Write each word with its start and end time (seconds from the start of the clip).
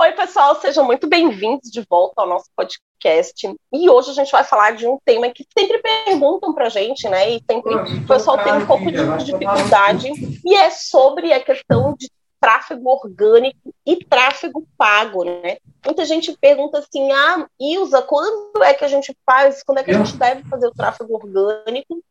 Oi, 0.00 0.12
pessoal, 0.12 0.58
sejam 0.58 0.82
muito 0.82 1.06
bem-vindos 1.06 1.70
de 1.70 1.84
volta 1.86 2.22
ao 2.22 2.26
nosso 2.26 2.46
podcast. 2.56 3.54
E 3.70 3.90
hoje 3.90 4.08
a 4.08 4.14
gente 4.14 4.32
vai 4.32 4.42
falar 4.42 4.70
de 4.70 4.86
um 4.86 4.96
tema 5.04 5.28
que 5.28 5.46
sempre 5.54 5.78
perguntam 5.78 6.54
para 6.54 6.68
a 6.68 6.70
gente, 6.70 7.06
né? 7.06 7.28
E 7.28 7.42
sempre 7.44 7.74
o 7.74 8.06
pessoal 8.06 8.42
tem 8.42 8.50
um 8.50 8.64
pouco 8.64 8.90
de 8.90 9.24
dificuldade, 9.26 10.08
e 10.42 10.54
é 10.54 10.70
sobre 10.70 11.34
a 11.34 11.44
questão 11.44 11.94
de 11.98 12.10
tráfego 12.40 12.88
orgânico 12.88 13.74
e 13.84 14.02
tráfego 14.02 14.66
pago, 14.78 15.22
né? 15.22 15.58
Muita 15.84 16.06
gente 16.06 16.34
pergunta 16.40 16.78
assim, 16.78 17.12
ah, 17.12 17.46
Ilza, 17.60 18.00
quando 18.00 18.64
é 18.64 18.72
que 18.72 18.86
a 18.86 18.88
gente 18.88 19.14
faz, 19.26 19.62
quando 19.62 19.80
é 19.80 19.84
que 19.84 19.90
a 19.90 20.02
gente 20.02 20.16
deve 20.16 20.48
fazer 20.48 20.66
o 20.66 20.74
tráfego 20.74 21.14
orgânico 21.14 22.02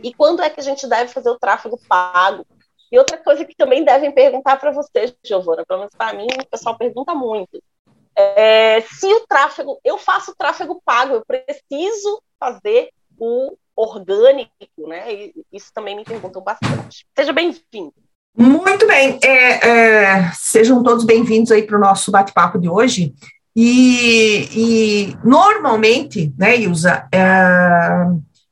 e 0.00 0.14
quando 0.14 0.40
é 0.40 0.48
que 0.48 0.60
a 0.60 0.64
gente 0.64 0.86
deve 0.86 1.12
fazer 1.12 1.30
o 1.30 1.38
tráfego 1.40 1.80
pago? 1.88 2.46
E 2.94 2.98
outra 2.98 3.18
coisa 3.18 3.44
que 3.44 3.56
também 3.56 3.84
devem 3.84 4.12
perguntar 4.12 4.56
para 4.56 4.70
você, 4.70 5.12
Giovana, 5.26 5.64
pelo 5.66 5.80
menos 5.80 5.96
para 5.96 6.16
mim, 6.16 6.28
o 6.40 6.46
pessoal 6.48 6.78
pergunta 6.78 7.12
muito. 7.12 7.60
É, 8.14 8.82
se 8.82 9.12
o 9.12 9.26
tráfego, 9.26 9.80
eu 9.82 9.98
faço 9.98 10.32
tráfego 10.38 10.80
pago, 10.84 11.14
eu 11.14 11.24
preciso 11.26 12.22
fazer 12.38 12.90
o 13.18 13.56
orgânico, 13.74 14.52
né? 14.86 15.12
E 15.12 15.34
isso 15.52 15.72
também 15.74 15.96
me 15.96 16.04
perguntam 16.04 16.40
bastante. 16.40 17.04
Seja 17.18 17.32
bem-vindo. 17.32 17.92
Muito 18.38 18.86
bem, 18.86 19.18
é, 19.24 19.68
é, 19.68 20.32
sejam 20.32 20.80
todos 20.80 21.04
bem-vindos 21.04 21.50
aí 21.50 21.64
para 21.64 21.76
o 21.76 21.80
nosso 21.80 22.12
bate-papo 22.12 22.60
de 22.60 22.68
hoje. 22.68 23.12
E, 23.56 24.48
e, 24.52 25.16
normalmente, 25.24 26.32
né, 26.38 26.56
Ilza, 26.56 27.08
é, 27.12 27.18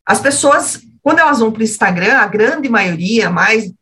as 0.05 0.21
pessoas 0.21 0.81
quando 1.03 1.19
elas 1.19 1.41
vão 1.41 1.51
para 1.51 1.61
o 1.61 1.65
Instagram, 1.65 2.19
a 2.19 2.27
grande 2.27 2.69
maioria, 2.69 3.29
mais, 3.29 3.73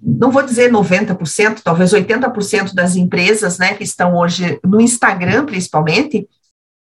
não 0.00 0.30
vou 0.30 0.42
dizer 0.42 0.70
90%, 0.70 1.62
talvez 1.64 1.92
80% 1.92 2.72
das 2.74 2.94
empresas, 2.94 3.58
né, 3.58 3.74
que 3.74 3.82
estão 3.82 4.16
hoje 4.16 4.60
no 4.64 4.80
Instagram, 4.80 5.46
principalmente, 5.46 6.28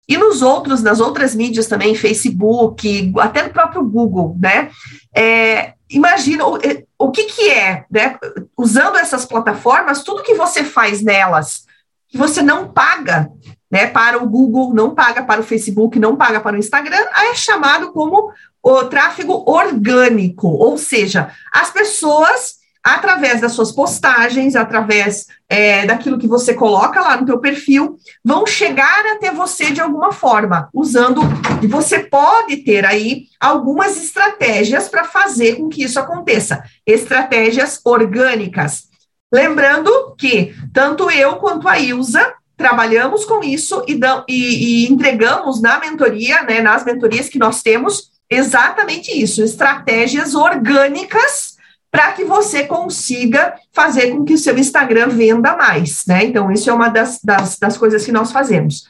e 0.08 0.18
nos 0.18 0.42
outros, 0.44 0.84
nas 0.84 1.00
outras 1.00 1.34
mídias 1.34 1.68
também, 1.68 1.96
Facebook, 1.96 3.12
até 3.18 3.42
no 3.44 3.50
próprio 3.50 3.84
Google, 3.84 4.38
né, 4.40 4.70
é, 5.16 5.74
imagina, 5.90 6.46
o, 6.46 6.60
o 7.00 7.12
que 7.12 7.24
que 7.24 7.50
é, 7.50 7.86
né, 7.90 8.18
usando 8.56 8.98
essas 8.98 9.26
plataformas, 9.26 10.04
tudo 10.04 10.24
que 10.24 10.36
você 10.36 10.64
faz 10.64 11.02
nelas, 11.02 11.66
que 12.08 12.20
você 12.20 12.44
não 12.44 12.72
paga, 12.72 13.32
né, 13.72 13.88
para 13.88 14.22
o 14.22 14.28
Google, 14.28 14.74
não 14.74 14.94
paga 14.94 15.24
para 15.24 15.42
o 15.42 15.44
Facebook, 15.44 15.98
não 15.98 16.16
paga 16.16 16.40
para 16.42 16.56
o 16.56 16.60
Instagram, 16.60 17.06
é 17.16 17.36
chamado 17.36 17.92
como 17.92 18.32
o 18.62 18.84
tráfego 18.84 19.44
orgânico, 19.48 20.48
ou 20.48 20.78
seja, 20.78 21.32
as 21.52 21.72
pessoas 21.72 22.62
através 22.84 23.42
das 23.42 23.52
suas 23.52 23.72
postagens, 23.72 24.56
através 24.56 25.28
é, 25.48 25.86
daquilo 25.86 26.18
que 26.18 26.28
você 26.28 26.54
coloca 26.54 27.00
lá 27.00 27.16
no 27.16 27.26
teu 27.26 27.40
perfil, 27.40 27.98
vão 28.24 28.46
chegar 28.48 29.06
até 29.06 29.32
você 29.32 29.72
de 29.72 29.80
alguma 29.80 30.12
forma, 30.12 30.68
usando, 30.74 31.22
e 31.62 31.68
você 31.68 32.00
pode 32.00 32.58
ter 32.58 32.86
aí 32.86 33.26
algumas 33.40 33.98
estratégias 33.98 34.90
para 34.90 35.04
fazer 35.04 35.58
com 35.58 35.70
que 35.70 35.84
isso 35.84 36.00
aconteça, 36.00 36.64
estratégias 36.86 37.80
orgânicas. 37.86 38.90
Lembrando 39.32 40.16
que 40.18 40.56
tanto 40.74 41.10
eu 41.10 41.36
quanto 41.36 41.68
a 41.68 41.80
Ilza 41.80 42.34
trabalhamos 42.62 43.26
com 43.26 43.44
isso 43.44 43.84
e, 43.88 43.96
dão, 43.96 44.24
e, 44.28 44.86
e 44.86 44.92
entregamos 44.92 45.62
na 45.62 45.80
mentoria, 45.80 46.44
né, 46.44 46.62
nas 46.62 46.86
mentorias 46.86 47.28
que 47.28 47.40
nós 47.40 47.62
temos, 47.62 48.12
exatamente 48.30 49.12
isso, 49.12 49.44
estratégias 49.44 50.36
orgânicas 50.36 51.58
para 51.92 52.14
que 52.14 52.24
você 52.24 52.64
consiga 52.64 53.56
fazer 53.74 54.12
com 54.12 54.24
que 54.24 54.34
o 54.34 54.38
seu 54.38 54.58
Instagram 54.58 55.10
venda 55.10 55.58
mais, 55.58 56.06
né? 56.06 56.24
Então, 56.24 56.50
isso 56.50 56.70
é 56.70 56.74
uma 56.74 56.88
das, 56.88 57.20
das, 57.22 57.60
das 57.60 57.78
coisas 57.78 58.06
que 58.06 58.14
nós 58.14 58.32
fazemos. 58.32 58.86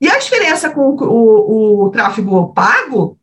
E 0.00 0.08
a 0.08 0.18
diferença 0.18 0.70
com 0.70 0.88
o, 0.88 1.04
o, 1.04 1.84
o 1.84 1.90
tráfego 1.90 2.54
pago 2.54 3.18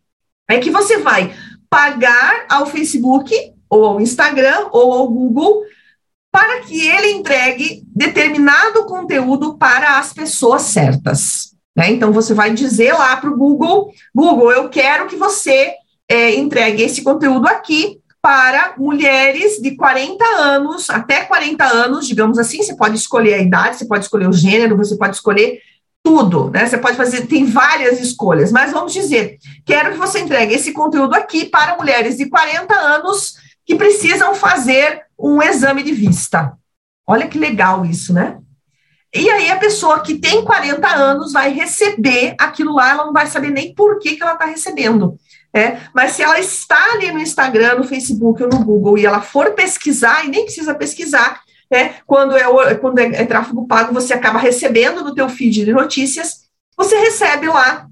é 0.47 0.59
que 0.59 0.69
você 0.69 0.97
vai 0.97 1.33
pagar 1.67 2.45
ao 2.47 2.67
Facebook, 2.67 3.33
ou 3.67 3.85
ao 3.85 3.99
Instagram, 3.99 4.67
ou 4.71 4.93
ao 4.93 5.07
Google, 5.07 5.63
para 6.33 6.61
que 6.61 6.87
ele 6.87 7.11
entregue 7.11 7.83
determinado 7.95 8.85
conteúdo 8.85 9.55
para 9.55 9.99
as 9.99 10.11
pessoas 10.11 10.63
certas. 10.63 11.53
Né? 11.77 11.91
Então, 11.91 12.11
você 12.11 12.33
vai 12.33 12.51
dizer 12.51 12.91
lá 12.93 13.15
para 13.17 13.29
o 13.29 13.37
Google: 13.37 13.93
Google, 14.13 14.51
eu 14.51 14.67
quero 14.67 15.05
que 15.05 15.15
você 15.15 15.73
é, 16.09 16.33
entregue 16.33 16.81
esse 16.81 17.03
conteúdo 17.03 17.47
aqui 17.47 17.99
para 18.19 18.73
mulheres 18.79 19.61
de 19.61 19.75
40 19.75 20.25
anos, 20.25 20.89
até 20.89 21.21
40 21.21 21.63
anos, 21.65 22.07
digamos 22.07 22.39
assim. 22.39 22.63
Você 22.63 22.75
pode 22.75 22.95
escolher 22.95 23.35
a 23.35 23.41
idade, 23.41 23.77
você 23.77 23.85
pode 23.85 24.05
escolher 24.05 24.27
o 24.27 24.33
gênero, 24.33 24.75
você 24.75 24.95
pode 24.97 25.15
escolher 25.15 25.59
tudo, 26.01 26.49
né? 26.49 26.65
Você 26.65 26.79
pode 26.79 26.97
fazer, 26.97 27.27
tem 27.27 27.45
várias 27.45 28.01
escolhas, 28.01 28.51
mas 28.51 28.71
vamos 28.71 28.91
dizer, 28.91 29.37
quero 29.63 29.91
que 29.91 29.97
você 29.99 30.19
entregue 30.19 30.55
esse 30.55 30.71
conteúdo 30.73 31.13
aqui 31.13 31.45
para 31.45 31.77
mulheres 31.77 32.17
de 32.17 32.27
40 32.27 32.73
anos 32.73 33.35
que 33.65 33.75
precisam 33.75 34.33
fazer 34.33 35.02
um 35.17 35.41
exame 35.41 35.83
de 35.83 35.93
vista. 35.93 36.53
Olha 37.05 37.27
que 37.27 37.37
legal 37.37 37.85
isso, 37.85 38.13
né? 38.13 38.37
E 39.13 39.29
aí 39.29 39.51
a 39.51 39.57
pessoa 39.57 39.99
que 39.99 40.17
tem 40.17 40.43
40 40.43 40.87
anos 40.87 41.33
vai 41.33 41.51
receber 41.51 42.35
aquilo 42.39 42.73
lá, 42.73 42.91
ela 42.91 43.05
não 43.05 43.13
vai 43.13 43.27
saber 43.27 43.51
nem 43.51 43.73
por 43.73 43.99
que, 43.99 44.15
que 44.15 44.23
ela 44.23 44.33
está 44.33 44.45
recebendo. 44.45 45.17
É, 45.55 45.77
mas 45.93 46.13
se 46.13 46.23
ela 46.23 46.39
está 46.39 46.93
ali 46.93 47.11
no 47.11 47.19
Instagram, 47.19 47.75
no 47.75 47.83
Facebook 47.83 48.41
ou 48.41 48.49
no 48.49 48.65
Google 48.65 48.97
e 48.97 49.05
ela 49.05 49.21
for 49.21 49.51
pesquisar, 49.51 50.25
e 50.25 50.29
nem 50.29 50.45
precisa 50.45 50.73
pesquisar, 50.73 51.41
né, 51.69 51.95
quando, 52.07 52.35
é, 52.35 52.75
quando 52.75 52.97
é, 52.97 53.21
é 53.21 53.25
tráfego 53.25 53.67
pago, 53.67 53.93
você 53.93 54.15
acaba 54.15 54.39
recebendo 54.39 55.03
no 55.03 55.13
teu 55.13 55.29
feed 55.29 55.63
de 55.63 55.71
notícias, 55.71 56.45
você 56.75 56.97
recebe 56.97 57.47
lá, 57.47 57.85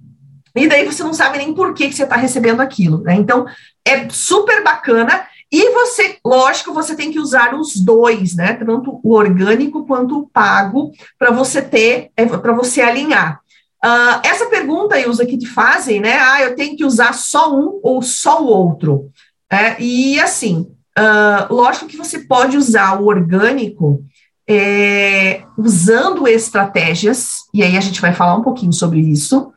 e 0.56 0.68
daí 0.68 0.84
você 0.86 1.04
não 1.04 1.14
sabe 1.14 1.38
nem 1.38 1.54
por 1.54 1.76
que, 1.76 1.88
que 1.88 1.96
você 1.96 2.04
está 2.04 2.16
recebendo 2.16 2.62
aquilo. 2.62 3.02
Né? 3.04 3.14
Então, 3.14 3.46
é 3.86 4.10
super 4.10 4.64
bacana 4.64 5.26
e 5.52 5.72
você, 5.72 6.18
lógico, 6.26 6.74
você 6.74 6.96
tem 6.96 7.12
que 7.12 7.20
usar 7.20 7.54
os 7.54 7.76
dois, 7.76 8.36
né? 8.36 8.54
Tanto 8.54 9.02
o 9.04 9.14
orgânico 9.14 9.86
quanto 9.86 10.20
o 10.20 10.28
pago, 10.28 10.92
para 11.20 11.32
você 11.32 11.62
ter, 11.62 12.10
é, 12.16 12.26
para 12.26 12.54
você 12.54 12.82
alinhar. 12.82 13.42
Uh, 13.84 14.22
essa 14.24 14.46
pergunta, 14.46 15.00
Ilza, 15.00 15.26
que 15.26 15.38
te 15.38 15.48
fazem, 15.48 16.00
né? 16.00 16.18
Ah, 16.20 16.42
eu 16.42 16.56
tenho 16.56 16.78
que 16.78 16.86
usar 16.86 17.14
só 17.14 17.54
um 17.54 17.80
ou 17.84 18.02
só 18.02 18.42
o 18.42 18.48
outro. 18.48 19.12
É, 19.52 19.82
e 19.82 20.20
assim, 20.20 20.72
uh, 20.98 21.54
lógico 21.54 21.88
que 21.88 21.98
você 21.98 22.20
pode 22.20 22.56
usar 22.56 23.02
o 23.02 23.08
orgânico 23.08 24.06
é, 24.48 25.44
usando 25.58 26.28
estratégias, 26.28 27.40
e 27.54 27.64
aí 27.64 27.76
a 27.76 27.82
gente 27.82 28.00
vai 28.00 28.14
falar 28.14 28.36
um 28.36 28.44
pouquinho 28.44 28.72
sobre 28.72 29.00
isso. 29.00 29.52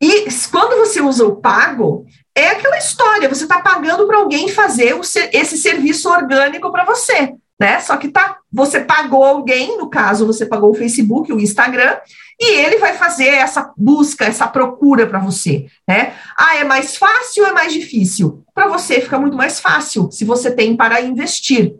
E 0.00 0.26
quando 0.50 0.78
você 0.78 1.00
usa 1.00 1.24
o 1.24 1.36
pago, 1.36 2.04
é 2.36 2.48
aquela 2.48 2.76
história, 2.76 3.30
você 3.30 3.44
está 3.44 3.60
pagando 3.62 4.06
para 4.06 4.18
alguém 4.18 4.48
fazer 4.48 4.94
o, 4.94 5.00
esse 5.00 5.56
serviço 5.56 6.10
orgânico 6.10 6.70
para 6.70 6.84
você, 6.84 7.32
né? 7.58 7.80
Só 7.80 7.96
que 7.96 8.08
tá, 8.08 8.36
você 8.52 8.80
pagou 8.80 9.24
alguém, 9.24 9.78
no 9.78 9.88
caso, 9.88 10.26
você 10.26 10.44
pagou 10.44 10.70
o 10.70 10.74
Facebook, 10.74 11.32
o 11.32 11.40
Instagram, 11.40 11.96
e 12.38 12.52
ele 12.58 12.76
vai 12.76 12.92
fazer 12.92 13.28
essa 13.28 13.72
busca, 13.74 14.26
essa 14.26 14.46
procura 14.46 15.06
para 15.06 15.18
você, 15.18 15.64
né? 15.88 16.12
Ah, 16.38 16.56
é 16.56 16.64
mais 16.64 16.98
fácil 16.98 17.44
ou 17.44 17.48
é 17.48 17.52
mais 17.52 17.72
difícil? 17.72 18.44
Para 18.54 18.68
você 18.68 19.00
fica 19.00 19.18
muito 19.18 19.36
mais 19.36 19.58
fácil, 19.58 20.10
se 20.12 20.22
você 20.22 20.50
tem 20.50 20.76
para 20.76 21.00
investir. 21.00 21.74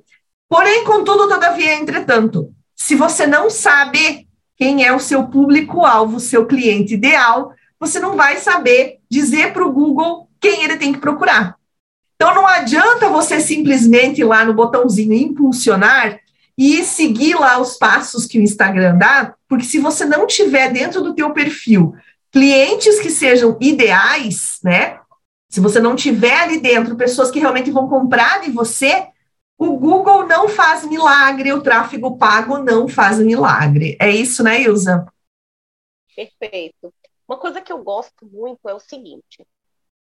Porém, 0.48 0.84
contudo, 0.84 1.28
todavia, 1.28 1.74
entretanto, 1.74 2.50
se 2.74 2.94
você 2.94 3.26
não 3.26 3.50
sabe 3.50 4.26
quem 4.56 4.86
é 4.86 4.92
o 4.94 5.00
seu 5.00 5.24
público-alvo, 5.24 6.18
seu 6.18 6.46
cliente 6.46 6.94
ideal, 6.94 7.52
você 7.78 8.00
não 8.00 8.16
vai 8.16 8.38
saber 8.38 9.00
dizer 9.10 9.52
para 9.52 9.66
o 9.66 9.70
Google 9.72 10.25
quem 10.46 10.62
ele 10.62 10.76
tem 10.76 10.92
que 10.92 11.00
procurar. 11.00 11.58
Então 12.14 12.32
não 12.34 12.46
adianta 12.46 13.08
você 13.08 13.40
simplesmente 13.40 14.20
ir 14.20 14.24
lá 14.24 14.44
no 14.44 14.54
botãozinho 14.54 15.12
impulsionar 15.12 16.20
e 16.56 16.84
seguir 16.84 17.34
lá 17.34 17.58
os 17.58 17.76
passos 17.76 18.26
que 18.26 18.38
o 18.38 18.42
Instagram 18.42 18.96
dá, 18.96 19.34
porque 19.48 19.64
se 19.64 19.78
você 19.78 20.04
não 20.04 20.26
tiver 20.26 20.72
dentro 20.72 21.02
do 21.02 21.14
teu 21.14 21.32
perfil 21.32 21.94
clientes 22.30 23.00
que 23.00 23.10
sejam 23.10 23.58
ideais, 23.60 24.58
né? 24.62 25.00
Se 25.48 25.60
você 25.60 25.80
não 25.80 25.96
tiver 25.96 26.38
ali 26.38 26.60
dentro 26.60 26.96
pessoas 26.96 27.30
que 27.30 27.40
realmente 27.40 27.70
vão 27.70 27.88
comprar 27.88 28.40
de 28.40 28.50
você, 28.50 29.08
o 29.58 29.76
Google 29.76 30.26
não 30.26 30.48
faz 30.48 30.84
milagre, 30.84 31.52
o 31.52 31.62
tráfego 31.62 32.16
pago 32.16 32.58
não 32.58 32.88
faz 32.88 33.18
milagre. 33.18 33.96
É 34.00 34.10
isso, 34.10 34.42
né, 34.42 34.62
Ilza? 34.62 35.06
Perfeito. 36.14 36.92
Uma 37.28 37.38
coisa 37.38 37.60
que 37.60 37.72
eu 37.72 37.82
gosto 37.82 38.26
muito 38.26 38.68
é 38.68 38.74
o 38.74 38.80
seguinte: 38.80 39.46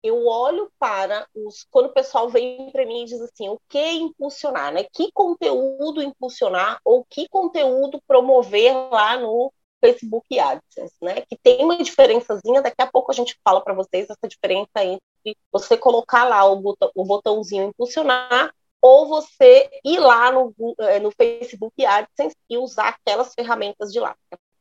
eu 0.03 0.27
olho 0.27 0.71
para 0.79 1.27
os 1.35 1.67
quando 1.71 1.87
o 1.87 1.93
pessoal 1.93 2.29
vem 2.29 2.71
para 2.71 2.87
mim 2.87 3.03
e 3.03 3.07
diz 3.07 3.21
assim, 3.21 3.49
o 3.49 3.61
que 3.69 3.79
impulsionar, 3.79 4.73
né? 4.73 4.85
Que 4.93 5.11
conteúdo 5.13 6.03
impulsionar 6.03 6.81
ou 6.85 7.05
que 7.05 7.29
conteúdo 7.29 8.01
promover 8.07 8.75
lá 8.91 9.17
no 9.17 9.53
Facebook 9.81 10.39
AdSense, 10.39 10.97
né? 11.03 11.23
Que 11.23 11.37
tem 11.37 11.65
uma 11.65 11.83
diferençazinha, 11.83 12.63
daqui 12.63 12.83
a 12.83 12.87
pouco 12.91 13.11
a 13.11 13.15
gente 13.15 13.39
fala 13.45 13.61
para 13.61 13.75
vocês 13.75 14.09
essa 14.09 14.29
diferença 14.29 14.85
entre 14.85 15.37
você 15.53 15.77
colocar 15.77 16.25
lá 16.25 16.45
o, 16.45 16.57
botão, 16.57 16.91
o 16.95 17.05
botãozinho 17.05 17.69
impulsionar 17.69 18.53
ou 18.81 19.09
você 19.09 19.69
ir 19.85 19.99
lá 19.99 20.31
no, 20.31 20.55
eh, 20.81 21.01
no 21.01 21.11
Facebook 21.11 21.85
AdSense 21.85 22.37
e 22.49 22.57
usar 22.59 22.89
aquelas 22.89 23.35
ferramentas 23.35 23.93
de 23.93 23.99
lá. 24.01 24.17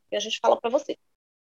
que 0.10 0.16
a 0.16 0.19
gente 0.19 0.40
fala 0.42 0.60
para 0.60 0.69
você. 0.69 0.98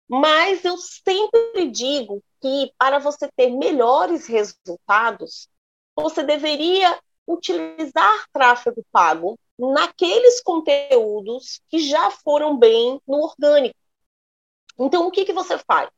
Mas 0.08 0.64
eu 0.64 0.78
sempre 0.78 1.70
digo 1.70 2.22
que 2.40 2.72
para 2.78 2.99
você 2.99 3.28
ter 3.37 3.50
melhores 3.50 4.26
resultados, 4.26 5.49
você 5.94 6.22
deveria 6.22 6.99
utilizar 7.26 8.26
tráfego 8.32 8.82
pago 8.90 9.38
naqueles 9.58 10.40
conteúdos 10.40 11.60
que 11.69 11.78
já 11.81 12.10
foram 12.10 12.56
bem 12.56 13.00
no 13.06 13.19
orgânico. 13.19 13.78
Então, 14.78 15.06
o 15.06 15.10
que, 15.10 15.25
que 15.25 15.32
você 15.32 15.58
faz? 15.58 15.90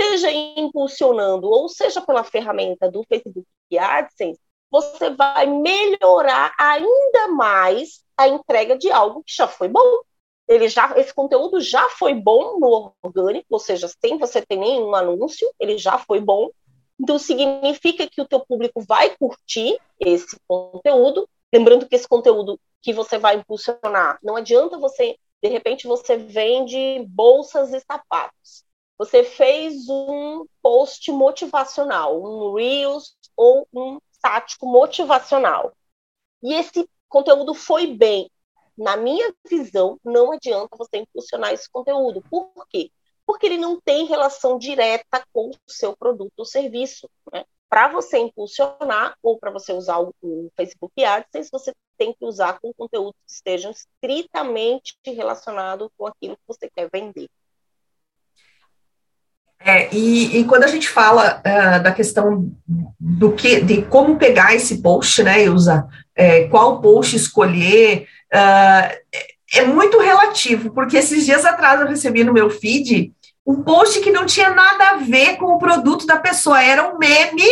Seja 0.00 0.30
impulsionando, 0.30 1.48
ou 1.48 1.68
seja 1.68 2.00
pela 2.00 2.22
ferramenta 2.22 2.90
do 2.90 3.04
Facebook 3.04 3.46
AdSense, 3.78 4.40
você 4.70 5.10
vai 5.10 5.46
melhorar 5.46 6.54
ainda 6.58 7.28
mais 7.28 8.04
a 8.16 8.28
entrega 8.28 8.76
de 8.78 8.90
algo 8.90 9.24
que 9.24 9.34
já 9.34 9.48
foi 9.48 9.68
bom. 9.68 10.02
Ele 10.50 10.68
já, 10.68 10.98
esse 10.98 11.14
conteúdo 11.14 11.60
já 11.60 11.88
foi 11.90 12.12
bom 12.12 12.58
no 12.58 12.92
orgânico, 13.00 13.46
ou 13.48 13.60
seja, 13.60 13.86
sem 13.86 14.18
você 14.18 14.42
ter 14.42 14.56
nenhum 14.56 14.92
anúncio, 14.96 15.48
ele 15.60 15.78
já 15.78 15.96
foi 15.96 16.20
bom. 16.20 16.50
Então, 17.00 17.20
significa 17.20 18.10
que 18.10 18.20
o 18.20 18.26
teu 18.26 18.40
público 18.40 18.80
vai 18.80 19.16
curtir 19.16 19.78
esse 20.00 20.36
conteúdo. 20.48 21.28
Lembrando 21.52 21.86
que 21.86 21.94
esse 21.94 22.08
conteúdo 22.08 22.58
que 22.82 22.92
você 22.92 23.16
vai 23.16 23.36
impulsionar, 23.36 24.18
não 24.24 24.34
adianta 24.34 24.76
você, 24.76 25.16
de 25.40 25.48
repente, 25.48 25.86
você 25.86 26.16
vende 26.16 27.06
bolsas 27.08 27.72
e 27.72 27.78
sapatos. 27.78 28.64
Você 28.98 29.22
fez 29.22 29.88
um 29.88 30.44
post 30.60 31.12
motivacional, 31.12 32.20
um 32.20 32.54
Reels 32.54 33.16
ou 33.36 33.68
um 33.72 33.98
tático 34.20 34.66
motivacional. 34.66 35.72
E 36.42 36.54
esse 36.54 36.88
conteúdo 37.08 37.54
foi 37.54 37.86
bem. 37.86 38.28
Na 38.80 38.96
minha 38.96 39.30
visão, 39.46 40.00
não 40.02 40.32
adianta 40.32 40.74
você 40.74 40.96
impulsionar 40.96 41.52
esse 41.52 41.68
conteúdo. 41.70 42.24
Por 42.30 42.50
quê? 42.70 42.90
Porque 43.26 43.44
ele 43.44 43.58
não 43.58 43.78
tem 43.78 44.06
relação 44.06 44.58
direta 44.58 45.22
com 45.34 45.50
o 45.50 45.54
seu 45.70 45.94
produto 45.94 46.32
ou 46.38 46.46
serviço. 46.46 47.06
Né? 47.30 47.44
Para 47.68 47.88
você 47.88 48.16
impulsionar 48.16 49.14
ou 49.22 49.38
para 49.38 49.50
você 49.50 49.74
usar 49.74 50.00
o 50.00 50.14
Facebook 50.56 51.04
Ads, 51.04 51.50
você 51.52 51.74
tem 51.98 52.14
que 52.14 52.24
usar 52.24 52.58
com 52.58 52.72
conteúdos 52.72 53.20
que 53.26 53.34
estejam 53.34 53.70
estritamente 53.70 54.96
relacionados 55.04 55.90
com 55.98 56.06
aquilo 56.06 56.34
que 56.36 56.42
você 56.48 56.70
quer 56.74 56.88
vender. 56.90 57.28
É, 59.62 59.94
e, 59.94 60.38
e, 60.38 60.44
quando 60.46 60.64
a 60.64 60.68
gente 60.68 60.88
fala 60.88 61.38
uh, 61.40 61.82
da 61.82 61.92
questão 61.92 62.50
do 62.98 63.32
que, 63.32 63.60
de 63.60 63.82
como 63.82 64.16
pegar 64.16 64.54
esse 64.54 64.80
post, 64.80 65.22
né, 65.22 65.44
Ilza, 65.44 65.86
é, 66.14 66.48
qual 66.48 66.80
post 66.80 67.14
escolher, 67.14 68.08
uh, 68.34 69.18
é 69.54 69.64
muito 69.64 69.98
relativo, 69.98 70.70
porque 70.70 70.96
esses 70.96 71.24
dias 71.24 71.44
atrás 71.44 71.80
eu 71.80 71.88
recebi 71.88 72.22
no 72.24 72.32
meu 72.32 72.50
feed 72.50 73.12
um 73.46 73.62
post 73.62 74.00
que 74.00 74.10
não 74.10 74.26
tinha 74.26 74.50
nada 74.50 74.90
a 74.90 74.96
ver 74.96 75.36
com 75.36 75.46
o 75.46 75.58
produto 75.58 76.06
da 76.06 76.16
pessoa, 76.16 76.62
era 76.62 76.88
um 76.88 76.98
meme 76.98 77.44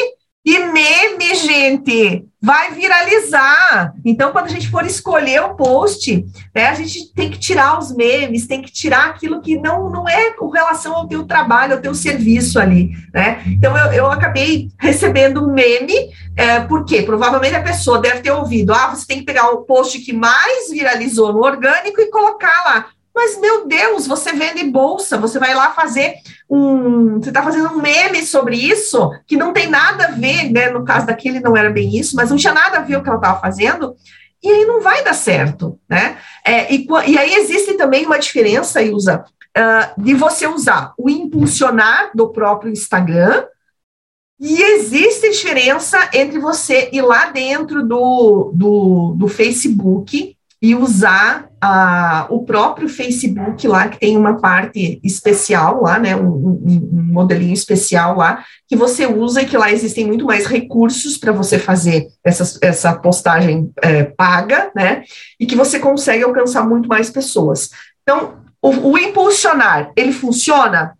e 0.50 0.58
meme, 0.60 1.34
gente, 1.34 2.24
vai 2.40 2.72
viralizar. 2.72 3.92
Então, 4.02 4.32
quando 4.32 4.46
a 4.46 4.48
gente 4.48 4.70
for 4.70 4.82
escolher 4.86 5.42
o 5.42 5.54
post, 5.54 6.24
né, 6.54 6.68
a 6.68 6.74
gente 6.74 7.12
tem 7.12 7.30
que 7.30 7.38
tirar 7.38 7.78
os 7.78 7.94
memes, 7.94 8.46
tem 8.46 8.62
que 8.62 8.72
tirar 8.72 9.10
aquilo 9.10 9.42
que 9.42 9.58
não, 9.58 9.90
não 9.90 10.08
é 10.08 10.30
com 10.30 10.48
relação 10.48 10.94
ao 10.94 11.06
teu 11.06 11.26
trabalho, 11.26 11.74
ao 11.74 11.82
teu 11.82 11.94
serviço 11.94 12.58
ali, 12.58 12.92
né? 13.12 13.42
Então, 13.46 13.76
eu, 13.76 13.92
eu 13.92 14.10
acabei 14.10 14.70
recebendo 14.78 15.44
um 15.44 15.52
meme, 15.52 16.08
é, 16.34 16.60
porque 16.60 17.02
provavelmente 17.02 17.54
a 17.54 17.62
pessoa 17.62 18.00
deve 18.00 18.20
ter 18.20 18.30
ouvido, 18.30 18.72
ah, 18.72 18.86
você 18.86 19.06
tem 19.06 19.18
que 19.18 19.26
pegar 19.26 19.50
o 19.50 19.64
post 19.64 19.98
que 19.98 20.14
mais 20.14 20.70
viralizou 20.70 21.30
no 21.30 21.44
orgânico 21.44 22.00
e 22.00 22.10
colocar 22.10 22.64
lá. 22.64 22.86
Mas, 23.18 23.36
meu 23.40 23.66
Deus, 23.66 24.06
você 24.06 24.32
vende 24.32 24.62
bolsa, 24.70 25.18
você 25.18 25.40
vai 25.40 25.52
lá 25.52 25.72
fazer 25.72 26.14
um. 26.48 27.18
Você 27.18 27.30
está 27.30 27.42
fazendo 27.42 27.68
um 27.70 27.82
meme 27.82 28.24
sobre 28.24 28.54
isso, 28.54 29.10
que 29.26 29.36
não 29.36 29.52
tem 29.52 29.68
nada 29.68 30.04
a 30.04 30.10
ver, 30.12 30.52
né? 30.52 30.70
No 30.70 30.84
caso 30.84 31.04
daquele 31.04 31.40
não 31.40 31.56
era 31.56 31.68
bem 31.68 31.96
isso, 31.96 32.14
mas 32.14 32.30
não 32.30 32.36
tinha 32.36 32.52
nada 32.54 32.78
a 32.78 32.82
ver 32.82 32.96
o 32.96 33.02
que 33.02 33.08
ela 33.08 33.18
estava 33.18 33.40
fazendo, 33.40 33.96
e 34.40 34.48
aí 34.48 34.64
não 34.64 34.80
vai 34.80 35.02
dar 35.02 35.14
certo, 35.14 35.80
né? 35.90 36.16
É, 36.46 36.72
e, 36.72 36.86
e 37.08 37.18
aí 37.18 37.34
existe 37.34 37.74
também 37.74 38.06
uma 38.06 38.20
diferença, 38.20 38.80
Ilza, 38.80 39.24
uh, 39.56 40.00
de 40.00 40.14
você 40.14 40.46
usar 40.46 40.94
o 40.96 41.10
impulsionar 41.10 42.12
do 42.14 42.28
próprio 42.28 42.70
Instagram. 42.70 43.46
E 44.40 44.62
existe 44.62 45.28
diferença 45.30 46.08
entre 46.14 46.38
você 46.38 46.88
ir 46.92 47.02
lá 47.02 47.30
dentro 47.30 47.82
do, 47.82 48.52
do, 48.54 49.14
do 49.16 49.26
Facebook 49.26 50.36
e 50.62 50.74
usar 50.76 51.47
a, 51.60 52.26
o 52.30 52.44
próprio 52.44 52.88
Facebook 52.88 53.66
lá, 53.66 53.88
que 53.88 53.98
tem 53.98 54.16
uma 54.16 54.38
parte 54.38 55.00
especial 55.02 55.82
lá, 55.82 55.98
né, 55.98 56.14
um, 56.14 56.28
um, 56.28 56.90
um, 56.92 57.02
modelinho 57.12 57.52
especial 57.52 58.16
lá, 58.16 58.44
que 58.66 58.76
você 58.76 59.06
usa 59.06 59.42
e 59.42 59.46
que 59.46 59.56
lá 59.56 59.70
existem 59.70 60.06
muito 60.06 60.24
mais 60.24 60.46
recursos 60.46 61.16
para 61.16 61.32
você 61.32 61.58
fazer 61.58 62.08
essa, 62.24 62.58
essa 62.62 62.94
postagem 62.94 63.70
é, 63.82 64.04
paga, 64.04 64.70
né, 64.74 65.02
e 65.38 65.46
que 65.46 65.56
você 65.56 65.78
consegue 65.78 66.22
alcançar 66.22 66.66
muito 66.66 66.88
mais 66.88 67.10
pessoas. 67.10 67.70
Então, 68.02 68.38
o, 68.62 68.92
o 68.92 68.98
impulsionar, 68.98 69.92
ele 69.96 70.12
funciona? 70.12 70.96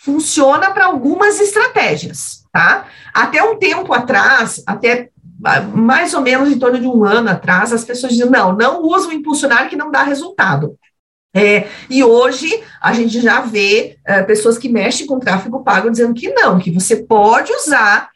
Funciona 0.00 0.70
para 0.70 0.86
algumas 0.86 1.40
estratégias, 1.40 2.44
tá? 2.52 2.86
Até 3.12 3.42
um 3.42 3.58
tempo 3.58 3.92
atrás, 3.92 4.62
até 4.64 5.10
mais 5.38 6.14
ou 6.14 6.20
menos 6.20 6.50
em 6.50 6.58
torno 6.58 6.80
de 6.80 6.86
um 6.86 7.04
ano 7.04 7.30
atrás, 7.30 7.72
as 7.72 7.84
pessoas 7.84 8.12
diziam, 8.12 8.30
não, 8.30 8.56
não 8.56 8.82
usa 8.82 9.08
o 9.08 9.12
impulsionar 9.12 9.68
que 9.68 9.76
não 9.76 9.90
dá 9.90 10.02
resultado. 10.02 10.76
É, 11.34 11.68
e 11.88 12.02
hoje 12.02 12.62
a 12.80 12.92
gente 12.92 13.20
já 13.20 13.40
vê 13.40 13.98
é, 14.04 14.22
pessoas 14.22 14.58
que 14.58 14.68
mexem 14.68 15.06
com 15.06 15.20
tráfego 15.20 15.62
pago 15.62 15.90
dizendo 15.90 16.14
que 16.14 16.30
não, 16.30 16.58
que 16.58 16.70
você 16.70 16.96
pode 16.96 17.52
usar 17.52 18.10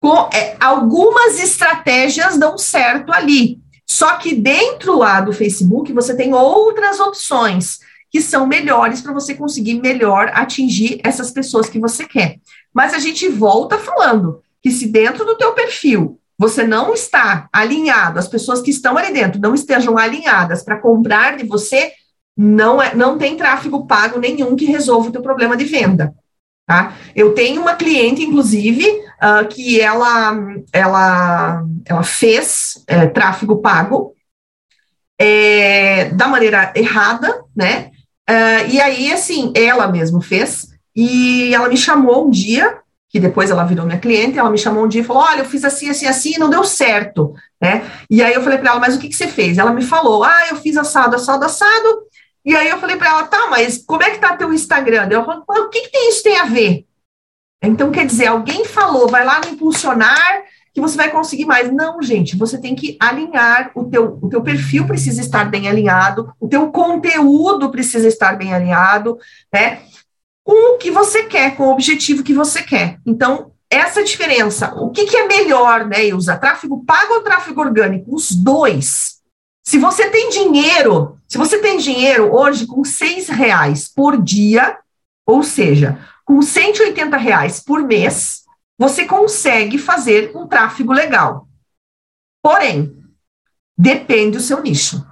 com, 0.00 0.30
é, 0.32 0.56
algumas 0.60 1.42
estratégias 1.42 2.38
dão 2.38 2.56
certo 2.56 3.12
ali. 3.12 3.58
Só 3.86 4.16
que 4.16 4.34
dentro 4.34 4.96
lá 4.96 5.20
do 5.20 5.32
Facebook 5.32 5.92
você 5.92 6.16
tem 6.16 6.32
outras 6.32 7.00
opções 7.00 7.80
que 8.10 8.20
são 8.20 8.46
melhores 8.46 9.00
para 9.00 9.12
você 9.12 9.34
conseguir 9.34 9.80
melhor 9.80 10.30
atingir 10.34 11.00
essas 11.02 11.32
pessoas 11.32 11.68
que 11.68 11.80
você 11.80 12.06
quer. 12.06 12.38
Mas 12.72 12.94
a 12.94 12.98
gente 12.98 13.28
volta 13.28 13.76
falando 13.76 14.40
que 14.62 14.70
se 14.70 14.86
dentro 14.86 15.24
do 15.24 15.36
teu 15.36 15.52
perfil 15.52 16.18
você 16.38 16.64
não 16.64 16.92
está 16.92 17.48
alinhado, 17.52 18.18
as 18.18 18.28
pessoas 18.28 18.60
que 18.60 18.70
estão 18.70 18.96
ali 18.96 19.12
dentro 19.12 19.40
não 19.40 19.54
estejam 19.54 19.96
alinhadas 19.96 20.62
para 20.62 20.80
comprar 20.80 21.36
de 21.36 21.44
você, 21.44 21.92
não, 22.36 22.82
é, 22.82 22.94
não 22.94 23.16
tem 23.16 23.36
tráfego 23.36 23.86
pago 23.86 24.18
nenhum 24.18 24.56
que 24.56 24.64
resolva 24.64 25.08
o 25.08 25.12
teu 25.12 25.22
problema 25.22 25.56
de 25.56 25.64
venda. 25.64 26.12
Tá? 26.66 26.94
Eu 27.14 27.34
tenho 27.34 27.60
uma 27.60 27.74
cliente, 27.74 28.22
inclusive, 28.22 28.88
uh, 28.88 29.46
que 29.48 29.80
ela, 29.80 30.34
ela, 30.72 31.62
ela 31.84 32.02
fez 32.02 32.82
é, 32.86 33.06
tráfego 33.06 33.60
pago 33.60 34.14
é, 35.18 36.06
da 36.10 36.26
maneira 36.26 36.72
errada, 36.74 37.44
né? 37.54 37.90
Uh, 38.28 38.70
e 38.70 38.80
aí, 38.80 39.12
assim, 39.12 39.52
ela 39.54 39.86
mesma 39.86 40.22
fez, 40.22 40.70
e 40.96 41.54
ela 41.54 41.68
me 41.68 41.76
chamou 41.76 42.26
um 42.26 42.30
dia 42.30 42.78
que 43.14 43.20
depois 43.20 43.48
ela 43.48 43.62
virou 43.62 43.86
minha 43.86 44.00
cliente, 44.00 44.40
ela 44.40 44.50
me 44.50 44.58
chamou 44.58 44.84
um 44.84 44.88
dia 44.88 45.00
e 45.00 45.04
falou: 45.04 45.22
Olha, 45.22 45.42
eu 45.42 45.44
fiz 45.44 45.64
assim, 45.64 45.88
assim, 45.88 46.04
assim, 46.04 46.32
e 46.34 46.38
não 46.38 46.50
deu 46.50 46.64
certo, 46.64 47.32
né? 47.62 47.88
E 48.10 48.20
aí 48.20 48.34
eu 48.34 48.42
falei 48.42 48.58
para 48.58 48.72
ela: 48.72 48.80
Mas 48.80 48.96
o 48.96 48.98
que, 48.98 49.08
que 49.08 49.14
você 49.14 49.28
fez? 49.28 49.56
Ela 49.56 49.72
me 49.72 49.84
falou: 49.84 50.24
Ah, 50.24 50.48
eu 50.50 50.56
fiz 50.56 50.76
assado, 50.76 51.14
assado, 51.14 51.44
assado. 51.44 52.08
E 52.44 52.56
aí 52.56 52.68
eu 52.68 52.78
falei 52.78 52.96
para 52.96 53.10
ela: 53.10 53.22
Tá, 53.22 53.46
mas 53.48 53.78
como 53.86 54.02
é 54.02 54.10
que 54.10 54.18
tá 54.18 54.36
teu 54.36 54.52
Instagram? 54.52 55.06
Eu 55.08 55.24
falei: 55.24 55.62
O 55.62 55.68
que, 55.68 55.82
que 55.82 55.92
tem, 55.92 56.08
isso 56.08 56.24
tem 56.24 56.40
a 56.40 56.44
ver? 56.44 56.86
Então, 57.62 57.92
quer 57.92 58.04
dizer, 58.04 58.26
alguém 58.26 58.64
falou, 58.64 59.08
vai 59.08 59.24
lá 59.24 59.40
no 59.40 59.52
impulsionar 59.52 60.42
que 60.74 60.80
você 60.80 60.96
vai 60.96 61.08
conseguir 61.08 61.44
mais. 61.44 61.72
Não, 61.72 62.02
gente, 62.02 62.36
você 62.36 62.58
tem 62.58 62.74
que 62.74 62.96
alinhar 62.98 63.70
o 63.76 63.84
teu, 63.84 64.18
o 64.20 64.28
teu 64.28 64.42
perfil 64.42 64.88
precisa 64.88 65.20
estar 65.20 65.44
bem 65.44 65.68
alinhado, 65.68 66.34
o 66.40 66.48
teu 66.48 66.68
conteúdo 66.72 67.70
precisa 67.70 68.08
estar 68.08 68.36
bem 68.36 68.52
alinhado, 68.52 69.16
né? 69.52 69.82
Com 70.44 70.74
o 70.74 70.78
que 70.78 70.90
você 70.90 71.24
quer, 71.24 71.56
com 71.56 71.64
o 71.64 71.72
objetivo 71.72 72.22
que 72.22 72.34
você 72.34 72.62
quer. 72.62 73.00
Então, 73.04 73.52
essa 73.70 74.04
diferença, 74.04 74.74
o 74.74 74.90
que, 74.90 75.06
que 75.06 75.16
é 75.16 75.26
melhor, 75.26 75.86
né, 75.86 76.06
Ilza? 76.06 76.36
Tráfego 76.36 76.84
pago 76.84 77.14
ou 77.14 77.22
tráfego 77.22 77.60
orgânico? 77.60 78.14
Os 78.14 78.30
dois. 78.32 79.14
Se 79.66 79.78
você 79.78 80.10
tem 80.10 80.28
dinheiro, 80.28 81.18
se 81.26 81.38
você 81.38 81.58
tem 81.58 81.78
dinheiro 81.78 82.32
hoje 82.32 82.66
com 82.66 82.84
seis 82.84 83.28
reais 83.28 83.88
por 83.88 84.22
dia, 84.22 84.78
ou 85.26 85.42
seja, 85.42 85.98
com 86.24 86.42
180 86.42 87.16
reais 87.16 87.60
por 87.60 87.82
mês, 87.82 88.44
você 88.78 89.06
consegue 89.06 89.78
fazer 89.78 90.36
um 90.36 90.46
tráfego 90.46 90.92
legal. 90.92 91.48
Porém, 92.42 92.94
depende 93.76 94.36
do 94.36 94.42
seu 94.42 94.62
nicho. 94.62 95.04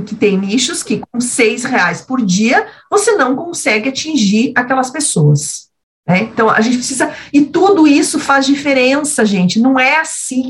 Porque 0.00 0.14
tem 0.14 0.38
nichos 0.38 0.82
que 0.82 1.00
com 1.10 1.20
seis 1.20 1.64
reais 1.64 2.00
por 2.00 2.24
dia 2.24 2.66
você 2.90 3.12
não 3.12 3.34
consegue 3.34 3.88
atingir 3.88 4.52
aquelas 4.54 4.90
pessoas. 4.90 5.68
Né? 6.06 6.20
Então 6.22 6.48
a 6.48 6.60
gente 6.60 6.76
precisa. 6.78 7.14
E 7.32 7.42
tudo 7.42 7.86
isso 7.86 8.18
faz 8.18 8.46
diferença, 8.46 9.24
gente. 9.24 9.60
Não 9.60 9.78
é 9.78 10.00
assim. 10.00 10.48